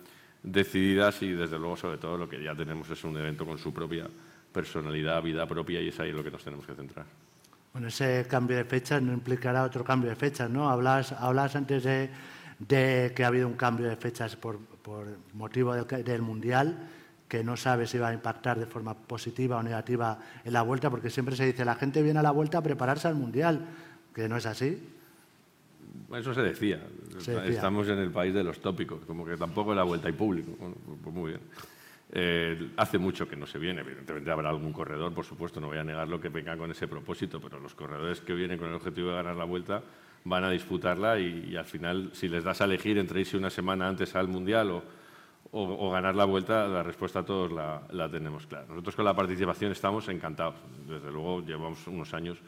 [0.43, 3.73] decididas y desde luego sobre todo lo que ya tenemos es un evento con su
[3.73, 4.07] propia
[4.53, 7.07] personalidad, vida propia y es ahí lo que nos tenemos que centrar.
[7.73, 10.71] Bueno, ese cambio de fechas no implicará otro cambio de fechas, ¿no?
[10.71, 14.59] Hablas, hablas antes de, que ha habido un cambio de fechas por,
[15.35, 16.89] motivo del, Mundial,
[17.29, 20.91] que no sabe si va a impactar de forma positiva o negativa en la vuelta,
[20.91, 23.67] porque siempre se dice, la gente viene a la vuelta a prepararse al Mundial,
[24.15, 24.81] que no es así.
[26.15, 26.81] Eso se decía.
[27.47, 30.53] Estamos en el país de los tópicos, como que tampoco la vuelta hay público.
[31.03, 31.41] pues muy bien.
[32.13, 35.79] Eh, hace mucho que no se viene, evidentemente habrá algún corredor, por supuesto, no voy
[35.79, 39.09] a negarlo que venga con ese propósito, pero los corredores que vienen con el objetivo
[39.09, 39.83] de ganar la vuelta
[40.23, 43.89] van a disputarla y, al final, si les das a elegir entre irse una semana
[43.89, 44.83] antes al Mundial o,
[45.59, 48.67] o, ganar la vuelta, la respuesta a todos la, la, tenemos clara.
[48.69, 50.57] Nosotros con la participación estamos encantados.
[50.87, 52.39] Desde luego llevamos unos años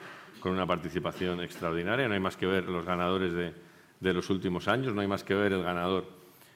[0.40, 2.06] con una participación extraordinaria.
[2.06, 3.54] No hay más que ver los ganadores de,
[4.00, 6.04] de los últimos años, no hay más que ver el ganador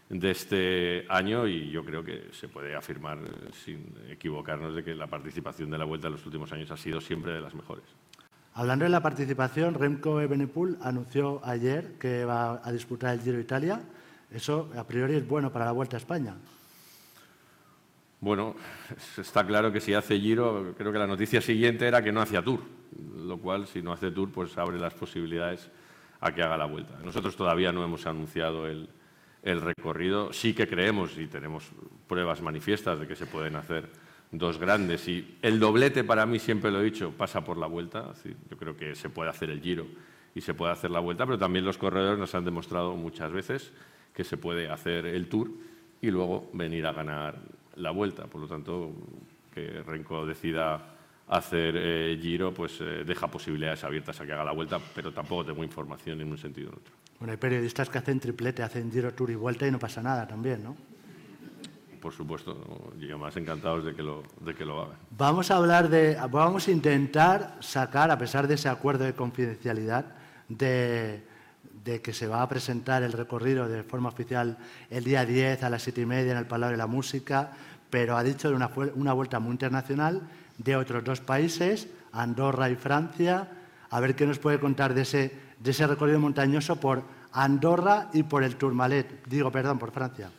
[0.08, 4.94] de este año y yo creo que se puede afirmar eh, sin equivocarnos de que
[4.94, 7.84] la participación de la Vuelta en los últimos años ha sido siempre de las mejores.
[8.54, 13.80] Hablando de la participación, Remco Evenepoel anunció ayer que va a disputar el Giro Italia.
[14.34, 16.34] Eso a priori es bueno para la Vuelta a España.
[18.20, 18.54] Bueno,
[19.18, 22.42] está claro que si hace Giro, creo que la noticia siguiente era que no hacía
[22.42, 22.60] Tour,
[23.16, 25.70] lo cual si no hace Tour pues abre las posibilidades
[26.20, 26.98] a que haga la Vuelta.
[27.04, 28.88] Nosotros todavía no hemos anunciado el,
[29.42, 30.32] el recorrido.
[30.32, 31.70] Sí que creemos y tenemos
[32.06, 33.90] pruebas manifiestas de que se pueden hacer
[34.30, 35.08] dos grandes.
[35.08, 38.12] Y el doblete, para mí, siempre lo he dicho, pasa por la vuelta.
[38.48, 39.86] Yo creo que se puede hacer el giro
[40.34, 43.72] y se puede hacer la vuelta, pero también los corredores nos han demostrado muchas veces
[44.12, 45.50] que se puede hacer el tour
[46.00, 47.38] y luego venir a ganar
[47.76, 48.26] la vuelta.
[48.26, 48.92] Por lo tanto,
[49.52, 50.92] que Renko decida
[51.28, 55.46] hacer eh, giro, pues eh, deja posibilidades abiertas a que haga la vuelta, pero tampoco
[55.46, 56.94] tengo información en un sentido en otro.
[57.18, 60.26] Bueno, hay periodistas que hacen triplete, hacen giro, tour y vuelta y no pasa nada
[60.26, 60.76] también, ¿no?
[62.00, 64.96] Por supuesto, y más encantados de que, lo, de que lo hagan.
[65.16, 70.16] Vamos a hablar de, vamos a intentar sacar, a pesar de ese acuerdo de confidencialidad,
[70.48, 71.22] de,
[71.84, 74.56] de que se va a presentar el recorrido de forma oficial
[74.90, 77.52] el día 10 a las 7 y media en el Palau de la Música,
[77.90, 80.22] pero ha dicho de una, una vuelta muy internacional
[80.58, 83.48] de otros dos países, Andorra y Francia.
[83.90, 88.22] A ver qué nos puede contar de ese, de ese recorrido montañoso por Andorra y
[88.22, 89.26] por el Tourmalet.
[89.26, 90.30] Digo, perdón, por Francia.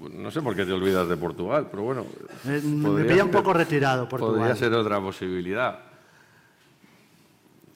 [0.00, 2.06] No sé por qué te olvidas de Portugal, pero bueno.
[2.46, 4.36] Eh, me pilla un poco retirado Portugal.
[4.36, 5.89] Podría ser otra posibilidad.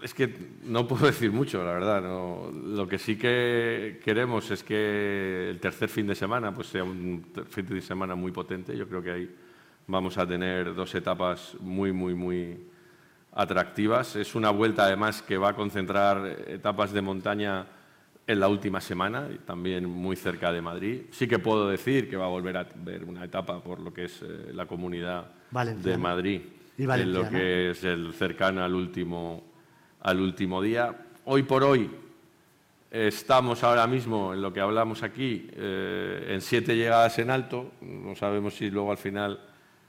[0.04, 2.02] Es que no puedo decir mucho, la verdad.
[2.02, 2.50] No.
[2.52, 7.24] Lo que sí que queremos es que el tercer fin de semana pues, sea un
[7.48, 8.76] fin de semana muy potente.
[8.76, 9.34] Yo creo que ahí
[9.86, 12.66] vamos a tener dos etapas muy, muy, muy
[13.32, 14.14] atractivas.
[14.16, 17.66] Es una vuelta además que va a concentrar etapas de montaña
[18.26, 21.02] en la última semana, y también muy cerca de Madrid.
[21.12, 24.04] Sí que puedo decir que va a volver a ver una etapa por lo que
[24.04, 25.30] es eh, la comunidad
[25.82, 26.42] de Madrid,
[26.76, 29.53] y en lo que es el cercano al último,
[30.04, 30.94] al último día.
[31.24, 31.90] Hoy por hoy
[32.90, 37.72] estamos ahora mismo en lo que hablamos aquí, eh, en siete llegadas en alto.
[37.80, 39.40] No sabemos si luego al final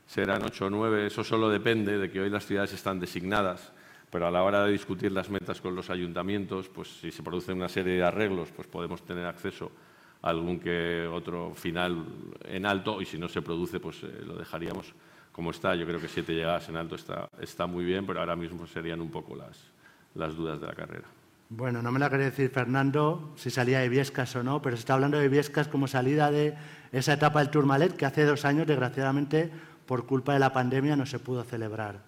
[0.08, 1.06] serán ocho o nueve.
[1.06, 3.71] Eso solo depende de que hoy las ciudades están designadas
[4.15, 7.51] pero a la hora de discutir las metas con los ayuntamientos, pues si se produce
[7.51, 9.73] una serie de arreglos, pues podemos tener acceso
[10.21, 12.06] a algún que otro final
[12.45, 14.93] en alto y si no se produce, pues eh, lo dejaríamos
[15.34, 15.75] como está.
[15.75, 19.01] Yo creo que siete llegadas en alto está, está muy bien, pero ahora mismo serían
[19.01, 19.75] un poco las,
[20.15, 21.06] las dudas de la carrera.
[21.49, 24.80] Bueno, no me la quería decir Fernando si salía de Viescas o no, pero se
[24.82, 26.56] está hablando de Viescas como salida de
[26.91, 29.51] esa etapa del Tourmalet que hace dos años, desgraciadamente,
[29.86, 31.99] por culpa de la pandemia, no se pudo celebrar.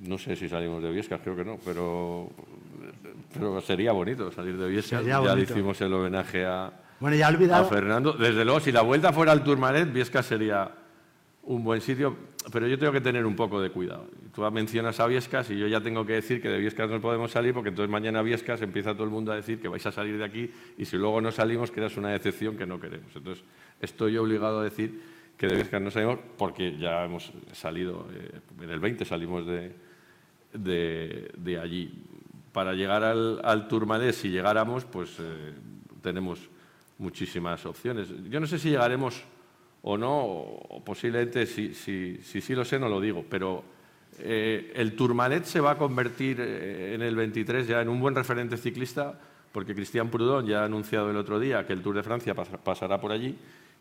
[0.00, 2.28] No sé si salimos de Viescas, creo que no, pero,
[3.32, 5.04] pero sería bonito salir de Viescas.
[5.04, 7.66] ya le hicimos el homenaje a, bueno, ya olvidado.
[7.66, 8.12] a Fernando.
[8.14, 10.70] Desde luego, si la vuelta fuera al Tourmalet, Viescas sería
[11.42, 12.16] un buen sitio,
[12.52, 14.06] pero yo tengo que tener un poco de cuidado.
[14.34, 17.30] Tú mencionas a Viescas y yo ya tengo que decir que de Viescas no podemos
[17.30, 20.18] salir porque entonces mañana Viescas empieza todo el mundo a decir que vais a salir
[20.18, 23.14] de aquí y si luego no salimos quedas una decepción que no queremos.
[23.16, 23.44] Entonces
[23.80, 25.00] estoy obligado a decir
[25.38, 29.72] que de Viescas no salimos porque ya hemos salido, eh, en el 20 salimos de,
[30.52, 31.92] de, allí.
[32.52, 33.68] Para llegar al, al
[34.12, 35.52] si llegáramos, pues eh,
[36.02, 36.40] tenemos
[36.98, 38.08] muchísimas opciones.
[38.28, 39.24] Yo no sé si llegaremos
[39.84, 43.62] o no, o posiblemente si sí si, si, lo sé no lo digo, pero
[44.18, 48.56] eh, el Tourmalet se va a convertir en el 23 ya en un buen referente
[48.56, 49.18] ciclista
[49.52, 53.00] porque Cristian Prudhomme ya ha anunciado el otro día que el Tour de Francia pasará
[53.00, 53.36] por allí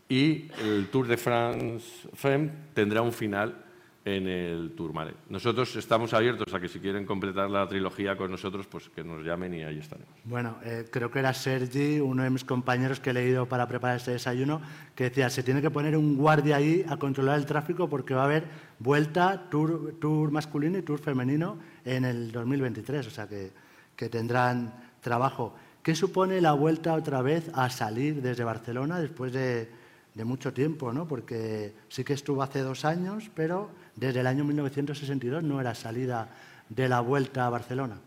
[0.08, 3.63] y el Tour de France Femme tendrá un final
[4.06, 5.16] en el Tourmalet.
[5.30, 9.24] Nosotros estamos abiertos a que si quieren completar la trilogía con nosotros, pues que nos
[9.24, 10.14] llamen y ahí estaremos.
[10.26, 13.98] Bueno, eh, creo que era Sergi, uno de mis compañeros que he leído para preparar
[13.98, 14.62] este desayuno,
[14.94, 18.24] que decía, se tiene que poner un guardia ahí a controlar el tráfico porque va
[18.24, 18.44] a haber
[18.80, 23.52] vuelta, tour, tour masculino y tour femenino en el 2023, o sea que,
[23.96, 25.56] que tendrán trabajo.
[25.82, 29.84] ¿Qué supone la vuelta otra vez a salir desde Barcelona después de
[30.14, 31.08] de mucho tiempo, ¿no?
[31.08, 36.30] porque sí que estuvo hace dos años, pero desde el año 1962 no era salida
[36.70, 37.98] de la vuelta a Barcelona.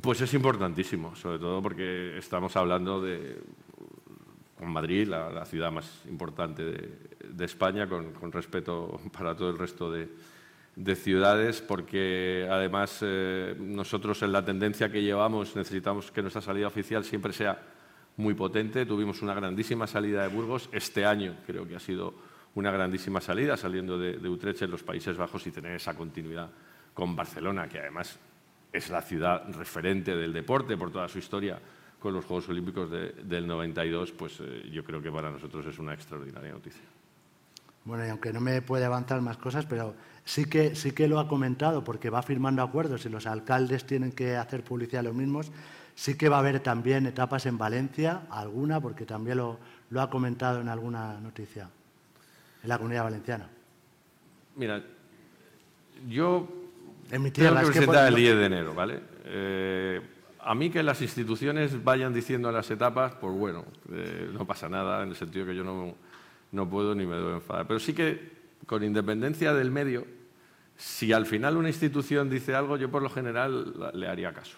[0.00, 3.42] Pues es importantísimo, sobre todo porque estamos hablando de
[4.60, 10.08] Madrid, la, ciudad más importante de, España, con, respeto para todo el resto de,
[10.94, 17.04] ciudades, porque además eh, nosotros en la tendencia que llevamos necesitamos que nuestra salida oficial
[17.04, 17.60] siempre sea
[18.16, 18.86] muy potente.
[18.86, 20.70] Tuvimos una grandísima salida de Burgos.
[20.72, 22.14] Este año creo que ha sido
[22.54, 26.50] una grandísima salida, saliendo de, Utrecht en los Países Bajos y tener esa continuidad
[26.92, 28.18] con Barcelona, que además
[28.72, 31.58] es la ciudad referente del deporte por toda su historia
[31.98, 35.94] con los Juegos Olímpicos del 92, pues eh, yo creo que para nosotros es una
[35.94, 36.82] extraordinaria noticia.
[37.84, 39.94] Bueno, y aunque no me puede avanzar más cosas, pero
[40.24, 44.12] sí que, sí que lo ha comentado, porque va firmando acuerdos y los alcaldes tienen
[44.12, 45.52] que hacer publicidad los mismos.
[45.94, 49.58] Sí que va a haber también etapas en Valencia, alguna, porque también lo
[50.00, 51.68] ha comentado en alguna noticia,
[52.62, 53.48] en la comunidad valenciana.
[54.56, 54.82] Mira,
[56.08, 56.48] yo
[57.10, 59.00] en mi tierra, tengo que es presentar el 10 de enero, ¿vale?
[59.24, 60.00] Eh,
[60.40, 65.02] a mí que las instituciones vayan diciendo las etapas, pues bueno, eh, no pasa nada,
[65.02, 65.94] en el sentido que yo no,
[66.50, 67.66] no puedo ni me debo enfadar.
[67.66, 68.32] Pero sí que,
[68.66, 70.06] con independencia del medio,
[70.76, 74.56] si al final una institución dice algo, yo por lo general le haría caso.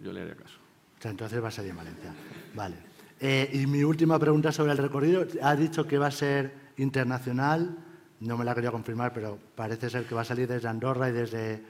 [0.00, 0.58] Yo le haría caso.
[1.04, 2.12] entonces va a ser en Valencia.
[2.54, 2.76] Vale.
[3.20, 5.24] Eh, y mi última pregunta sobre el recorrido.
[5.42, 7.76] Ha dicho que va a ser internacional.
[8.20, 11.12] No me la quería confirmar, pero parece ser que va a salir desde Andorra y
[11.12, 11.62] desde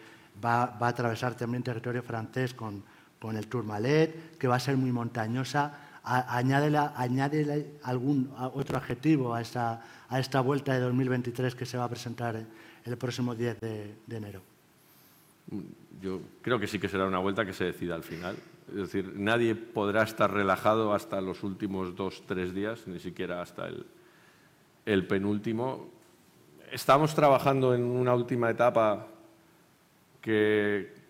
[0.44, 2.82] va, va a atravesar también territorio francés con,
[3.22, 5.78] con el Tourmalet, que va a ser muy montañosa.
[6.04, 11.88] Añádele, algún otro adjetivo a esta, a esta vuelta de 2023 que se va a
[11.88, 12.44] presentar
[12.84, 14.42] el próximo 10 de, enero.
[16.00, 18.34] Yo creo que sí que será una vuelta que se decida al final.
[18.70, 23.68] Es decir, nadie podrá estar relajado hasta los últimos dos, tres días, ni siquiera hasta
[23.68, 23.86] el,
[24.84, 25.88] el penúltimo.
[26.70, 29.08] Estamos trabajando en una última etapa
[30.20, 31.02] que,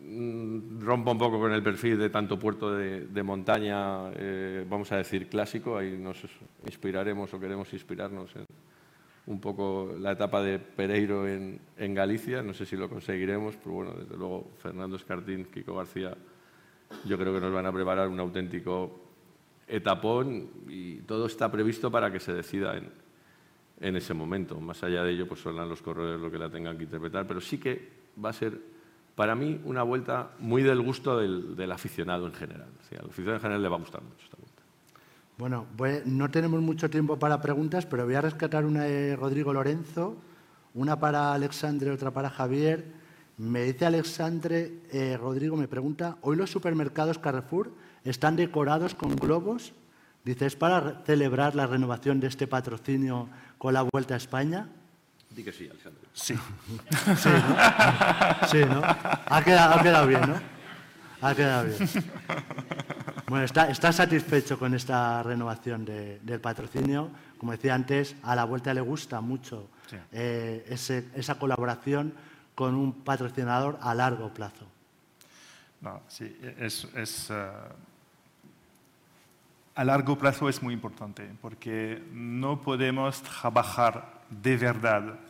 [0.00, 4.96] Mm, rompa un poco con el perfil de tanto puerto de, montaña, eh, vamos a
[4.96, 5.76] decir, clásico.
[5.76, 6.22] Ahí nos
[6.64, 8.44] inspiraremos o queremos inspirarnos en
[9.26, 11.60] un poco la etapa de Pereiro en,
[11.94, 12.42] Galicia.
[12.42, 16.16] No sé si lo conseguiremos, pero bueno, desde luego Fernando Escartín, Kiko García,
[17.04, 19.00] yo creo que nos van a preparar un auténtico
[19.66, 22.88] etapón y todo está previsto para que se decida en,
[23.80, 24.60] en ese momento.
[24.60, 27.40] Más allá de ello, pues son los corredores lo que la tengan que interpretar, pero
[27.40, 27.88] sí que
[28.22, 28.58] va a ser
[29.14, 32.68] para mí una vuelta muy del gusto del, aficionado en general.
[32.92, 34.62] al aficionado en general le va a gustar mucho esta vuelta.
[35.36, 35.66] Bueno,
[36.06, 40.16] no tenemos mucho tiempo para preguntas, pero voy a rescatar una de Rodrigo Lorenzo,
[40.74, 42.92] una para Alexandre, otra para Javier.
[43.38, 47.72] Me dice Alexandre, eh, Rodrigo me pregunta, ¿hoy los supermercados Carrefour
[48.04, 49.72] están decorados con globos?
[50.24, 54.68] Dice, ¿es para celebrar la renovación de este patrocinio con la Vuelta a España?
[55.30, 56.00] Di que sí, Alexandre.
[56.12, 56.34] Sí.
[57.16, 58.48] sí, ¿no?
[58.48, 58.82] Sí, ¿no?
[58.82, 60.40] Ha quedado, bien, ¿no?
[61.20, 61.88] Ha quedado bien.
[63.28, 67.10] Bueno, está, satisfecho con esta renovación del patrocinio.
[67.36, 69.68] Como decía antes, a la vuelta le gusta mucho
[70.12, 70.64] eh,
[71.14, 72.14] esa colaboración
[72.54, 74.66] con un patrocinador a largo plazo.
[75.80, 77.44] No, sí, es, eh,
[79.78, 85.20] a largo plazo es muy importante porque no podemos trabajar de verdad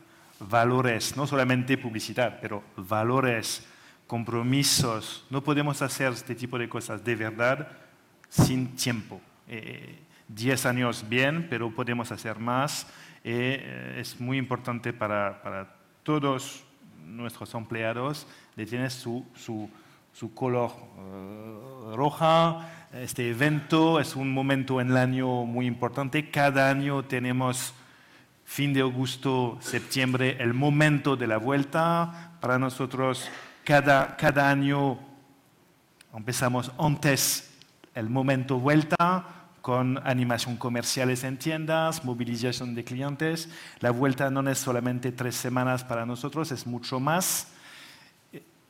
[0.40, 3.68] valores, no solamente publicidad, pero valores,
[4.06, 5.26] compromisos.
[5.28, 7.68] No podemos hacer este tipo de cosas de verdad
[8.30, 9.20] sin tiempo.
[9.48, 12.86] Eh, diez años bien, pero podemos hacer más.
[13.24, 16.64] Eh, es muy importante para, para, todos
[17.04, 18.26] nuestros empleados
[18.56, 19.68] de tener su, su,
[20.18, 22.88] su color uh, roja.
[22.92, 26.28] Este evento es un momento en el año muy importante.
[26.28, 27.72] Cada año tenemos
[28.44, 32.32] fin de agosto, septiembre, el momento de la vuelta.
[32.40, 33.30] Para nosotros,
[33.62, 34.98] cada, cada año
[36.12, 37.56] empezamos antes
[37.94, 38.96] el momento vuelta
[39.62, 43.50] con animación comerciales en tiendas, movilización de clientes.
[43.78, 47.52] La vuelta no es solamente tres semanas para nosotros, es mucho más.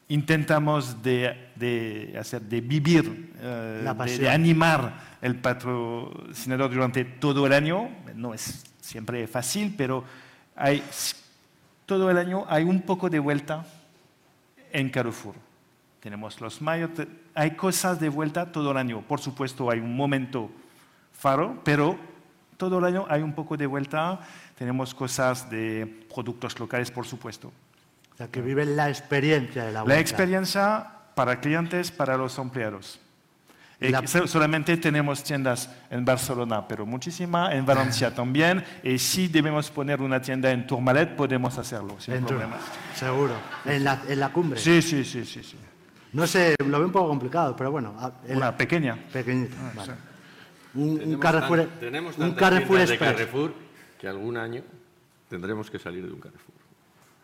[0.09, 7.91] Intentamos de, hacer, de vivir, eh, de, de, animar el patrocinador durante todo el año.
[8.15, 10.05] No es siempre fácil, pero
[10.57, 10.83] hay,
[11.85, 13.67] todo el año hay un poco de vuelta
[14.73, 15.35] en Carrefour.
[16.01, 16.91] Tenemos los mayos,
[17.35, 19.03] hay cosas de vuelta todo el año.
[19.03, 20.51] Por supuesto, hay un momento
[21.13, 21.99] faro, pero
[22.57, 24.21] todo el año hay un poco de vuelta.
[24.57, 27.53] Tenemos cosas de productos locales, por supuesto.
[28.19, 29.95] O sea, que viven la experiencia de la vuelta.
[29.95, 32.99] La experiencia para clientes, para los empleados.
[33.81, 33.93] Eh,
[34.27, 38.65] solamente tenemos tiendas en Barcelona, pero muchísimas, en Valencia también.
[38.83, 42.57] Y si debemos poner una tienda en Tourmalet, podemos hacerlo, sin problema.
[42.97, 43.35] Seguro.
[43.65, 44.59] ¿En la, ¿En la, cumbre?
[44.59, 45.57] Sí, sí, sí, sí, sí.
[46.13, 47.95] No sé, lo veo un poco complicado, pero bueno.
[48.31, 48.99] Una pequeña.
[49.13, 49.95] Pequeñita, ah,
[50.75, 53.55] Un, tenemos Carrefour, tenemos un Carrefour de Carrefour
[54.01, 54.65] que algún año
[55.29, 56.58] tendremos que salir de un Carrefour.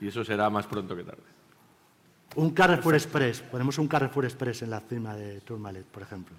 [0.05, 1.23] Y eso será más pronto que tarde.
[2.37, 6.37] Un Carrefour Express, ponemos un Carrefour Express en la cima de Tourmalet, por ejemplo.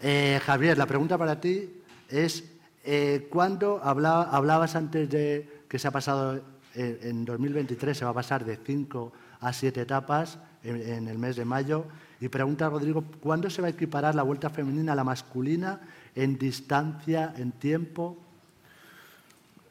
[0.00, 2.44] Eh, Javier, la pregunta para ti es,
[2.84, 6.40] eh, ¿cuándo hablabas antes de que se ha pasado
[6.74, 11.36] eh, en 2023, se va a pasar de 5 a siete etapas en, el mes
[11.36, 11.84] de mayo.
[12.18, 15.82] Y pregunta Rodrigo, ¿cuándo se va a equiparar la vuelta femenina a la masculina
[16.14, 18.16] en distancia, en tiempo?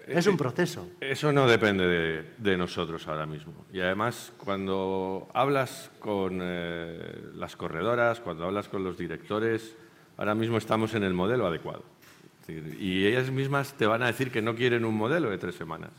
[0.08, 0.88] Es un proceso.
[1.00, 3.66] Eso no depende de, nosotros ahora mismo.
[3.74, 9.76] Y además, cuando hablas con eh, las corredoras, cuando hablas con los directores,
[10.18, 11.84] ahora mismo estamos en el modelo adecuado.
[12.48, 15.92] Y ellas mismas te van a decir que no quieren un modelo de tres semanas.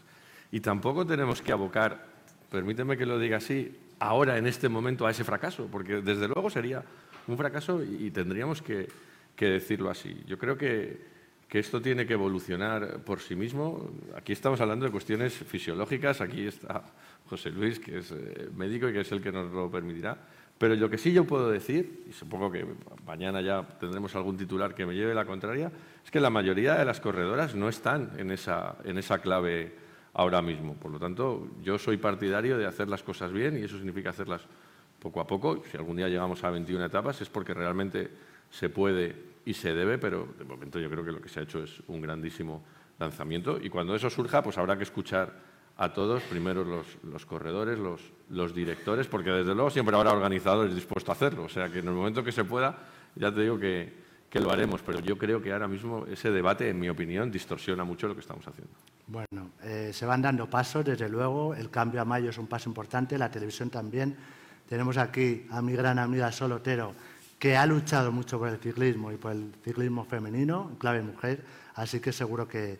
[0.52, 2.06] Y tampoco tenemos que abocar,
[2.50, 6.50] permíteme que lo diga así, ahora en este momento a ese fracaso, porque desde luego
[6.50, 6.84] sería
[7.26, 8.88] un fracaso y, tendríamos que,
[9.36, 10.22] decirlo así.
[10.26, 11.15] Yo creo que,
[11.52, 13.90] esto tiene que evolucionar por sí mismo.
[14.16, 16.82] Aquí estamos hablando de cuestiones fisiológicas, aquí está
[17.28, 20.16] José Luis, que es eh, médico y que es el que nos lo permitirá.
[20.58, 22.66] Pero lo que sí yo puedo decir, y supongo que
[23.04, 25.70] mañana ya tendremos algún titular que me lleve la contraria,
[26.02, 29.74] es que la mayoría de las corredoras no están en esa, en esa clave
[30.14, 30.74] ahora mismo.
[30.74, 34.42] Por lo tanto, yo soy partidario de hacer las cosas bien y eso significa hacerlas
[34.98, 35.62] poco a poco.
[35.70, 38.10] Si algún día llegamos a 21 etapas es porque realmente
[38.50, 41.44] se puede y se debe, pero de momento yo creo que lo que se ha
[41.44, 42.62] hecho es un grandísimo
[42.98, 45.32] lanzamiento y cuando eso surja, pues habrá que escuchar
[45.78, 51.10] a todos, primero los, corredores, los, los, directores, porque desde luego siempre habrá organizadores dispuestos
[51.10, 51.44] a hacerlo.
[51.44, 52.78] O sea que en el momento que se pueda,
[53.14, 53.92] ya te digo que,
[54.30, 57.84] que lo haremos, pero yo creo que ahora mismo ese debate, en mi opinión, distorsiona
[57.84, 58.72] mucho lo que estamos haciendo.
[59.06, 61.54] Bueno, eh, se van dando pasos, desde luego.
[61.54, 64.16] El cambio a mayo es un paso importante, la televisión también.
[64.68, 66.94] Tenemos aquí a mi gran amiga Solotero,
[67.38, 71.44] que ha luchado mucho por el ciclismo y por el ciclismo femenino, en clave mujer,
[71.74, 72.78] así que seguro que,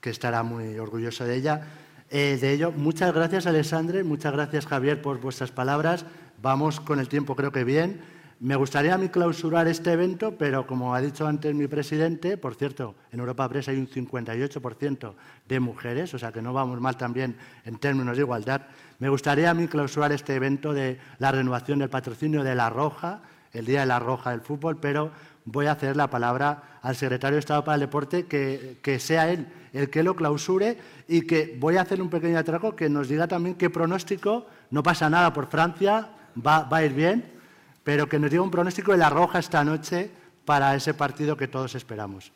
[0.00, 1.66] que estará muy orgulloso de ella.
[2.10, 6.04] Eh, de ello, muchas gracias, Alessandre, muchas gracias, Javier, por vuestras palabras.
[6.42, 8.00] Vamos con el tiempo, creo que bien.
[8.40, 12.54] Me gustaría a mí clausurar este evento, pero como ha dicho antes mi presidente, por
[12.54, 15.14] cierto, en Europa Press hay un 58%
[15.46, 17.36] de mujeres, o sea que no vamos mal también
[17.66, 18.62] en términos de igualdad.
[18.98, 23.20] Me gustaría a mí clausurar este evento de la renovación del patrocinio de La Roja,
[23.52, 25.10] el Día de la Roja del Fútbol, pero
[25.44, 29.30] voy a hacer la palabra al secretario de Estado para el Deporte, que, que sea
[29.30, 33.08] él el que lo clausure y que voy a hacer un pequeño atraco que nos
[33.08, 37.40] diga también qué pronóstico, no pasa nada por Francia, va, va a ir bien
[37.84, 40.10] pero que nos diga un pronóstico de la Roja esta noche
[40.44, 42.32] para ese partido que todos esperamos.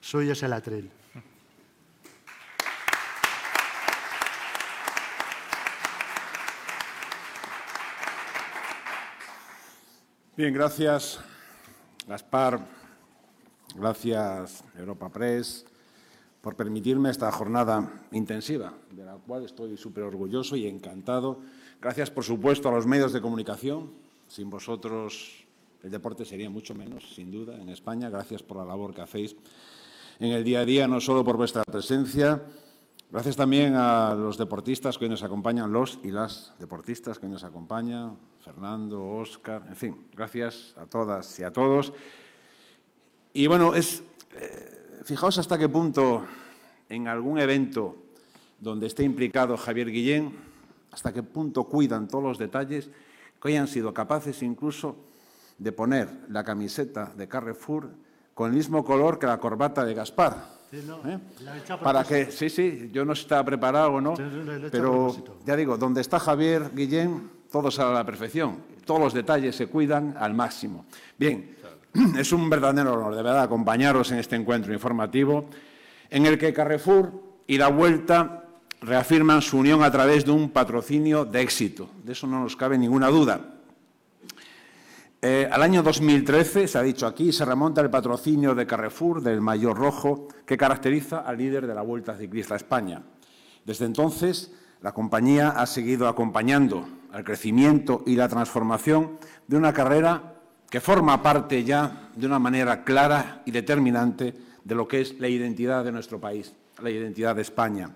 [0.00, 0.90] Suyo es el atril.
[10.36, 11.18] Bien, gracias
[12.06, 12.60] Gaspar,
[13.74, 15.64] gracias Europa Press
[16.42, 21.40] por permitirme esta jornada intensiva, de la cual estoy súper orgulloso y encantado.
[21.80, 23.92] Gracias, por supuesto, a los medios de comunicación,
[24.28, 25.46] sin vosotros
[25.82, 28.10] el deporte sería mucho menos, sin duda, en España.
[28.10, 29.36] Gracias por la labor que hacéis
[30.18, 32.42] en el día a día, no solo por vuestra presencia.
[33.08, 37.32] Gracias también a los deportistas que hoy nos acompañan, los y las deportistas que hoy
[37.32, 41.92] nos acompañan, Fernando, Óscar, en fin, gracias a todas y a todos.
[43.32, 44.02] Y bueno, es,
[44.34, 46.26] eh, fijaos hasta qué punto
[46.88, 47.96] en algún evento
[48.58, 50.36] donde esté implicado Javier Guillén,
[50.90, 52.90] hasta qué punto cuidan todos los detalles
[53.40, 54.96] que hayan sido capaces incluso
[55.58, 57.88] de poner la camiseta de Carrefour
[58.34, 60.55] con el mismo color que la corbata de Gaspar.
[60.72, 61.18] ¿Eh?
[61.82, 64.14] Para que, sí, sí, yo no estaba preparado o no,
[64.70, 65.14] pero
[65.44, 69.66] ya digo, donde está Javier Guillén, todo sale a la perfección, todos los detalles se
[69.66, 70.86] cuidan al máximo.
[71.18, 71.56] Bien,
[72.18, 75.48] es un verdadero honor, de verdad, acompañaros en este encuentro informativo
[76.10, 77.12] en el que Carrefour
[77.46, 78.44] y la Vuelta
[78.80, 81.88] reafirman su unión a través de un patrocinio de éxito.
[82.04, 83.55] De eso no nos cabe ninguna duda.
[85.28, 89.40] Eh, al año 2013, se ha dicho aquí, se remonta el patrocinio de Carrefour del
[89.40, 93.02] mayor rojo que caracteriza al líder de la Vuelta Ciclista a España.
[93.64, 94.52] Desde entonces,
[94.82, 99.18] la compañía ha seguido acompañando al crecimiento y la transformación
[99.48, 100.34] de una carrera
[100.70, 105.26] que forma parte ya de una manera clara y determinante de lo que es la
[105.26, 107.90] identidad de nuestro país, la identidad de España.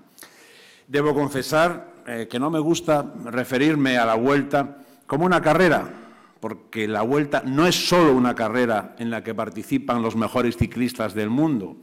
[0.88, 6.09] Debo confesar eh, que no me gusta referirme a la vuelta como una carrera,
[6.40, 11.14] porque la vuelta no es solo una carrera en la que participan los mejores ciclistas
[11.14, 11.76] del mundo.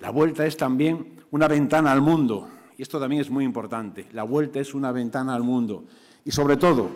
[0.00, 4.06] La vuelta es también una ventana al mundo, y esto también es muy importante.
[4.12, 5.84] La vuelta es una ventana al mundo.
[6.24, 6.90] Y sobre todo,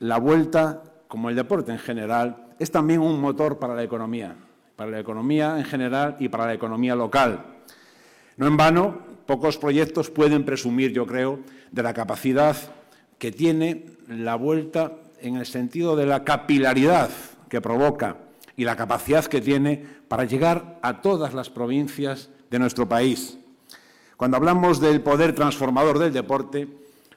[0.00, 4.34] la vuelta, como el deporte en general, es también un motor para la economía,
[4.74, 7.44] para la economía en general y para la economía local.
[8.36, 11.38] No en vano, pocos proyectos pueden presumir, yo creo,
[11.70, 12.56] de la capacidad
[13.18, 14.92] que tiene la vuelta
[15.24, 17.10] en el sentido de la capilaridad
[17.48, 18.18] que provoca
[18.56, 23.38] y la capacidad que tiene para llegar a todas las provincias de nuestro país.
[24.16, 26.68] Cuando hablamos del poder transformador del deporte,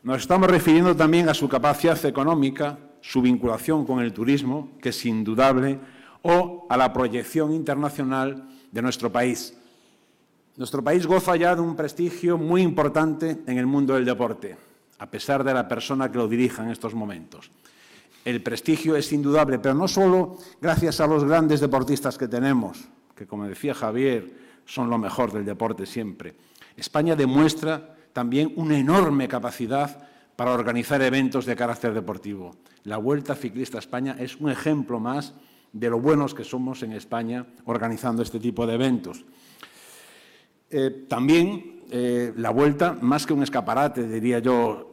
[0.04, 5.06] Nos estamos refiriendo también a su capacidad económica, su vinculación con el turismo, que es
[5.06, 5.80] indudable,
[6.22, 9.58] o a la proyección internacional de nuestro país.
[10.56, 14.56] Nuestro país goza ya de un prestigio muy importante en el mundo del deporte,
[14.98, 17.52] a pesar de la persona que lo dirija en estos momentos.
[18.26, 23.26] El prestigio es indudable, pero no solo gracias a los grandes deportistas que tenemos, que
[23.26, 24.32] como decía Javier,
[24.66, 26.36] son lo mejor del deporte siempre.
[26.76, 32.56] España demuestra también una enorme capacidad para organizar eventos de carácter deportivo.
[32.84, 35.34] La Vuelta Ciclista a España es un ejemplo más
[35.74, 39.26] de lo buenos que somos en España organizando este tipo de eventos.
[40.70, 44.87] Eh, también eh, la vuelta, más que un escaparate, diría yo,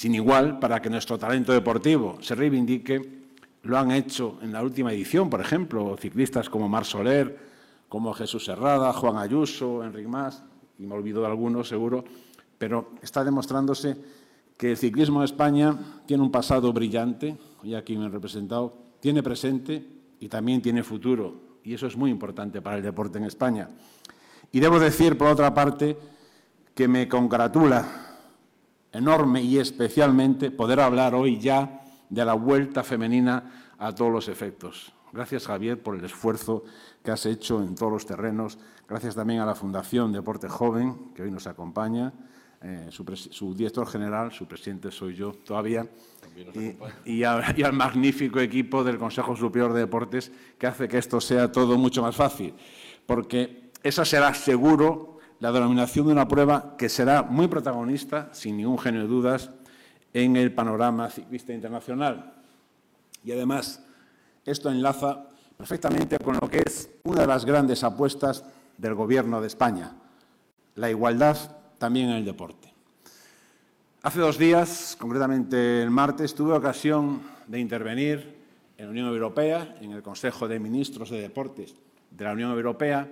[0.00, 3.20] sin igual, para que nuestro talento deportivo se reivindique,
[3.64, 7.38] lo han hecho en la última edición, por ejemplo, ciclistas como Mar Soler,
[7.86, 10.42] como Jesús Herrada, Juan Ayuso, Enrique Mas,
[10.78, 12.02] y me olvido de algunos seguro,
[12.56, 13.94] pero está demostrándose
[14.56, 15.76] que el ciclismo en España
[16.06, 19.86] tiene un pasado brillante, y aquí me he representado, tiene presente
[20.18, 23.68] y también tiene futuro, y eso es muy importante para el deporte en España.
[24.50, 25.98] Y debo decir, por otra parte,
[26.74, 28.09] que me congratula
[28.92, 34.92] enorme y especialmente poder hablar hoy ya de la vuelta femenina a todos los efectos.
[35.12, 36.64] Gracias, Javier, por el esfuerzo
[37.02, 38.58] que has hecho en todos los terrenos.
[38.88, 42.12] Gracias también a la Fundación Deporte Joven, que hoy nos acompaña,
[42.62, 45.88] eh, su, director general, su presidente soy yo todavía,
[46.54, 46.76] y,
[47.10, 51.76] y, al magnífico equipo del Consejo Superior de Deportes, que hace que esto sea todo
[51.76, 52.54] mucho más fácil.
[53.06, 55.09] Porque esa será seguro
[55.40, 59.50] la denominación de una prueba que será muy protagonista, sin ningún género de dudas,
[60.12, 62.34] en el panorama ciclista internacional.
[63.24, 63.82] Y además,
[64.44, 65.26] esto enlaza
[65.56, 68.44] perfectamente con lo que es una de las grandes apuestas
[68.76, 69.92] del Gobierno de España,
[70.74, 71.36] la igualdad
[71.78, 72.72] también en el deporte.
[74.02, 78.40] Hace dos días, concretamente el martes, tuve ocasión de intervenir
[78.78, 81.74] en la Unión Europea, en el Consejo de Ministros de Deportes
[82.10, 83.08] de la Unión Europea,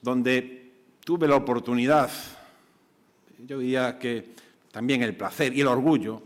[0.00, 0.65] donde
[1.06, 2.10] tuve la oportunidad,
[3.46, 4.34] yo diría que
[4.72, 6.20] también el placer y el orgullo,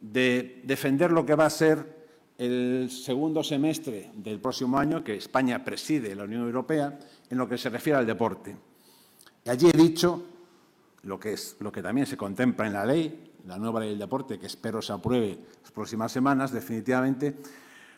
[0.00, 2.06] de defender lo que va a ser
[2.38, 6.98] el segundo semestre del próximo año, que España preside la Unión Europea,
[7.28, 8.56] en lo que se refiere al deporte.
[9.44, 10.24] Y allí he dicho
[11.02, 13.98] lo que, es, lo que también se contempla en la ley, la nueva ley del
[13.98, 17.36] deporte, que espero se apruebe las próximas semanas, definitivamente,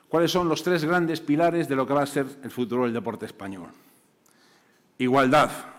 [0.08, 2.92] cuáles son los tres grandes pilares de lo que va a ser el futuro del
[2.92, 3.68] deporte español.
[4.98, 5.75] Igualdad,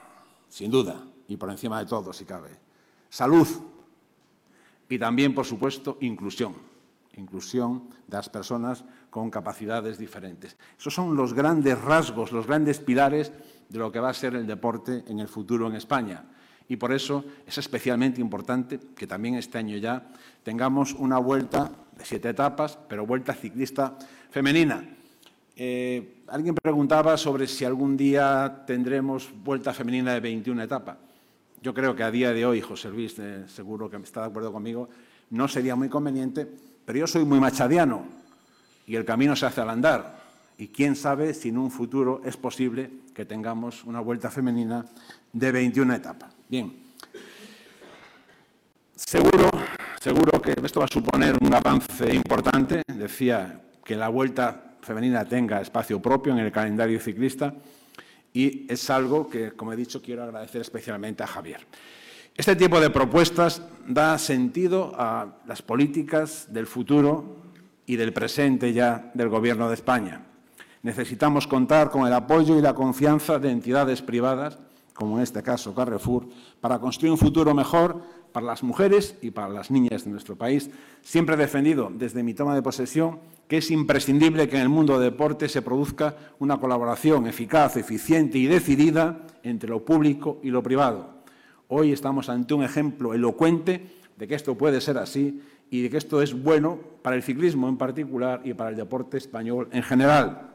[0.50, 2.50] sin duda, y por encima de todo, si cabe.
[3.10, 3.48] Salud
[4.90, 6.56] y también, por supuesto, inclusión.
[7.16, 10.56] Inclusión de las personas con capacidades diferentes.
[10.78, 13.32] Esos son los grandes rasgos, los grandes pilares
[13.70, 16.24] de lo que va a ser el deporte en el futuro en España.
[16.70, 20.08] Y por eso es especialmente importante que también este año ya
[20.44, 23.98] tengamos una vuelta de siete etapas, pero vuelta ciclista
[24.30, 24.97] femenina.
[25.60, 30.98] Eh, alguien preguntaba sobre si algún día tendremos vuelta femenina de 21 etapas.
[31.64, 34.54] Yo creo que a día de hoy, José Luis, eh, seguro que está de acuerdo
[34.54, 34.88] conmigo,
[35.32, 36.48] no sería muy conveniente,
[36.86, 38.06] pero yo soy muy machadiano
[38.86, 40.22] y el camino se hace al andar.
[40.60, 44.86] Y quién sabe si en un futuro es posible que tengamos una vuelta femenina
[45.34, 46.34] de 21 etapas.
[46.48, 46.72] Bien.
[48.96, 49.50] Seguro,
[50.00, 52.84] seguro que esto va a suponer un avance importante.
[52.88, 57.54] Decía que la vuelta femenina tenga espacio propio en el calendario ciclista
[58.34, 61.60] y es algo que, como he dicho, quiero agradecer especialmente a Javier.
[62.36, 67.36] Este tipo de propuestas da sentido a las políticas del futuro
[67.86, 70.24] y del presente ya del Gobierno de España.
[70.84, 74.58] Necesitamos contar con el apoyo y la confianza de entidades privadas,
[74.94, 76.28] como en este caso Carrefour,
[76.62, 80.70] para construir un futuro mejor para las mujeres y para las niñas de nuestro país.
[81.02, 85.12] Siempre defendido desde mi toma de posesión que es imprescindible que en el mundo del
[85.12, 91.24] deporte se produzca una colaboración eficaz, eficiente y decidida entre lo público y lo privado.
[91.70, 95.98] Hoy estamos ante un ejemplo elocuente de que esto puede ser así y de que
[95.98, 100.54] esto es bueno para el ciclismo en particular y para el deporte español en general.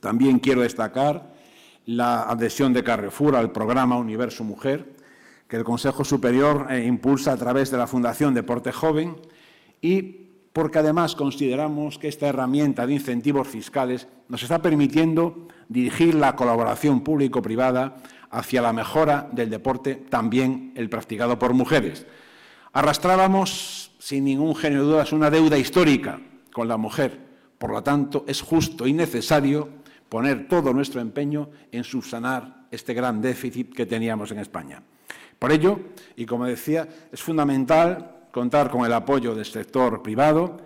[0.00, 1.32] También quiero destacar
[1.86, 4.96] la adhesión de Carrefour al programa Universo Mujer,
[5.46, 9.16] que el Consejo Superior eh, impulsa a través de la Fundación Deporte Joven
[9.80, 16.36] y porque además consideramos que esta herramienta de incentivos fiscales nos está permitiendo dirigir la
[16.36, 17.96] colaboración público-privada
[18.30, 22.06] hacia la mejora del deporte, también el practicado por mujeres.
[22.72, 26.20] Arrastrábamos, sin ningún género de dudas, una deuda histórica
[26.52, 27.18] con la mujer.
[27.58, 29.68] Por lo tanto, es justo y necesario
[30.08, 34.82] poner todo nuestro empeño en subsanar este gran déficit que teníamos en España.
[35.38, 35.78] Por ello,
[36.16, 40.56] y como decía, es fundamental contar con el apoyo del sector privado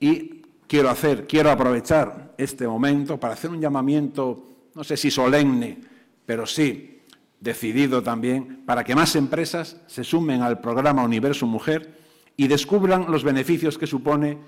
[0.00, 4.42] y quiero hacer, quiero aprovechar este momento para hacer un llamamiento,
[4.74, 5.78] no sé si solemne,
[6.26, 7.02] pero sí
[7.38, 11.98] decidido también, para que más empresas se sumen al programa Universo Mujer
[12.36, 14.38] y descubran los beneficios que supone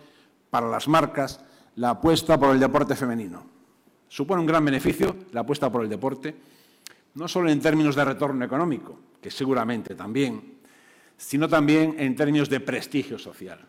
[0.50, 1.40] para las marcas
[1.76, 3.44] la apuesta por el deporte femenino.
[4.08, 6.34] Supone un gran beneficio la apuesta por el deporte,
[7.14, 10.58] no solo en términos de retorno económico, que seguramente también,
[11.22, 13.60] sino también en términos de prestigio social.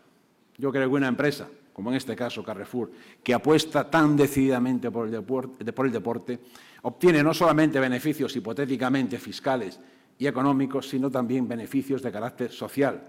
[0.58, 2.90] Yo creo que una empresa, como en este caso Carrefour,
[3.22, 6.40] que apuesta tan decididamente por el, deporte,
[6.82, 9.78] obtiene no solamente beneficios hipotéticamente fiscales
[10.18, 13.00] y económicos, sino también beneficios de carácter social,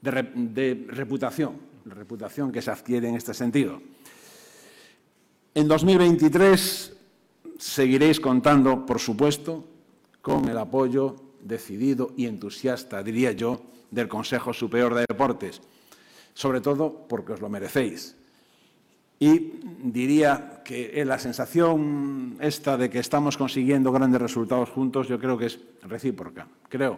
[0.00, 3.80] de, de reputación, reputación que se adquiere en este sentido.
[5.54, 6.96] En 2023
[7.58, 9.64] seguiréis contando, por supuesto,
[10.22, 15.60] con el apoyo decidido y entusiasta, diría yo, del Consejo Superior de Deportes,
[16.34, 18.16] sobre todo porque os lo merecéis.
[19.18, 25.38] Y diría que la sensación esta de que estamos consiguiendo grandes resultados juntos, yo creo
[25.38, 26.48] que es recíproca.
[26.68, 26.96] Creo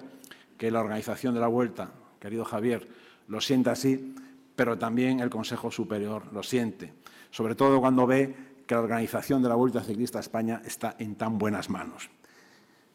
[0.56, 1.90] que la organización de la Vuelta,
[2.20, 2.88] querido Javier,
[3.28, 4.14] lo siente así,
[4.56, 6.92] pero también el Consejo Superior lo siente
[7.34, 8.32] sobre todo cuando ve
[8.64, 12.08] que la organización de la Vuelta Ciclista a España está en tan buenas manos.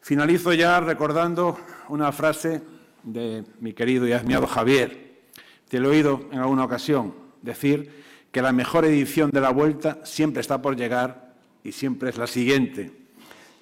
[0.01, 1.57] Finalizo ya recordando
[1.89, 2.61] una frase
[3.03, 5.21] de mi querido y admirado Javier.
[5.67, 9.99] Te lo he oído en alguna ocasión decir que la mejor edición de la Vuelta
[10.03, 12.91] siempre está por llegar y siempre es la siguiente.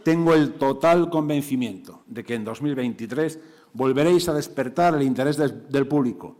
[0.03, 3.39] Tengo el total convencimiento de que en 2023
[3.73, 6.37] volveréis a despertar el interés del público,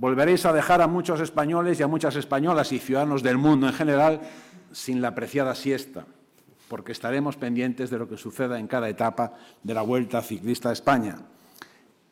[0.00, 3.74] Volveréis a dejar a muchos españoles y a muchas españolas y ciudadanos del mundo en
[3.74, 4.20] general
[4.72, 6.06] sin la apreciada siesta,
[6.70, 10.72] porque estaremos pendientes de lo que suceda en cada etapa de la Vuelta Ciclista a
[10.72, 11.16] España.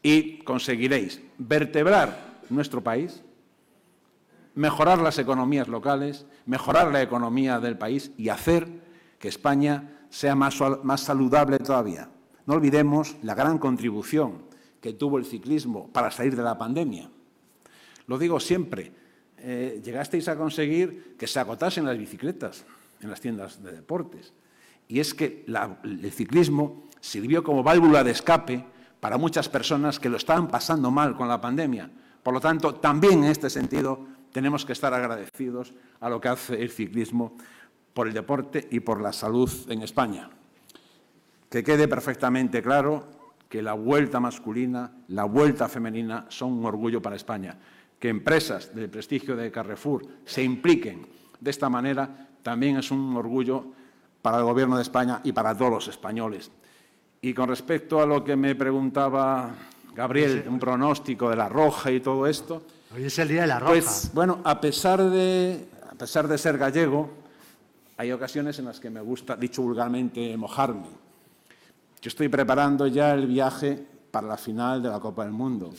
[0.02, 3.22] Y conseguiréis vertebrar nuestro país,
[4.54, 8.68] mejorar las economías locales, mejorar la economía del país y hacer
[9.18, 12.10] que España sea más, más saludable todavía.
[12.44, 14.42] No olvidemos la gran contribución
[14.80, 17.10] que tuvo el ciclismo para salir de la pandemia
[18.08, 18.90] lo digo siempre,
[19.36, 22.64] eh, llegasteis a conseguir que se agotasen las bicicletas
[23.00, 24.32] en las tiendas de deportes.
[24.88, 28.64] Y es que el ciclismo sirvió como válvula de escape
[29.00, 31.90] para muchas personas que lo estaban pasando mal con la pandemia.
[32.22, 36.62] Por lo tanto, también en este sentido tenemos que estar agradecidos a lo que hace
[36.62, 37.36] el ciclismo
[37.94, 40.30] por el deporte y por la salud en España.
[41.48, 43.08] Que quede perfectamente claro
[43.48, 47.56] que la vuelta masculina, la vuelta femenina son un orgullo para España
[47.98, 51.06] que empresas del prestigio de Carrefour se impliquen
[51.40, 53.72] de esta manera también es un orgullo
[54.22, 56.50] para el Gobierno de España y para todos los españoles.
[57.20, 59.50] Y con respecto a lo que me preguntaba
[59.94, 62.62] Gabriel, un pronóstico de la roja y todo esto.
[62.94, 63.72] Hoy es el día de la roja.
[63.72, 67.10] Pues bueno, a pesar de, a pesar de ser gallego,
[67.96, 70.86] hay ocasiones en las que me gusta, dicho vulgarmente, mojarme.
[72.00, 75.74] Yo estoy preparando ya el viaje para la final de la Copa del Mundo.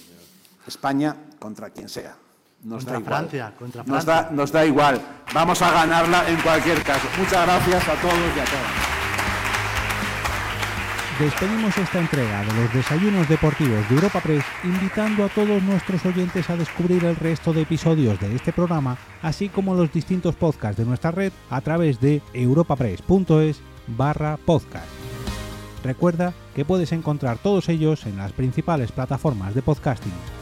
[0.67, 2.17] España contra quien sea.
[2.63, 3.95] Nos contra da Francia, contra Francia.
[3.95, 5.01] Nos da, nos da igual.
[5.33, 7.07] Vamos a ganarla en cualquier caso.
[7.17, 8.89] Muchas gracias a todos y a todas.
[11.19, 16.49] Despedimos esta entrega de los desayunos deportivos de Europa Press invitando a todos nuestros oyentes
[16.49, 20.85] a descubrir el resto de episodios de este programa, así como los distintos podcasts de
[20.85, 24.87] nuestra red a través de europapress.es barra podcast.
[25.83, 30.38] Recuerda que puedes encontrar todos ellos en las principales plataformas de podcasting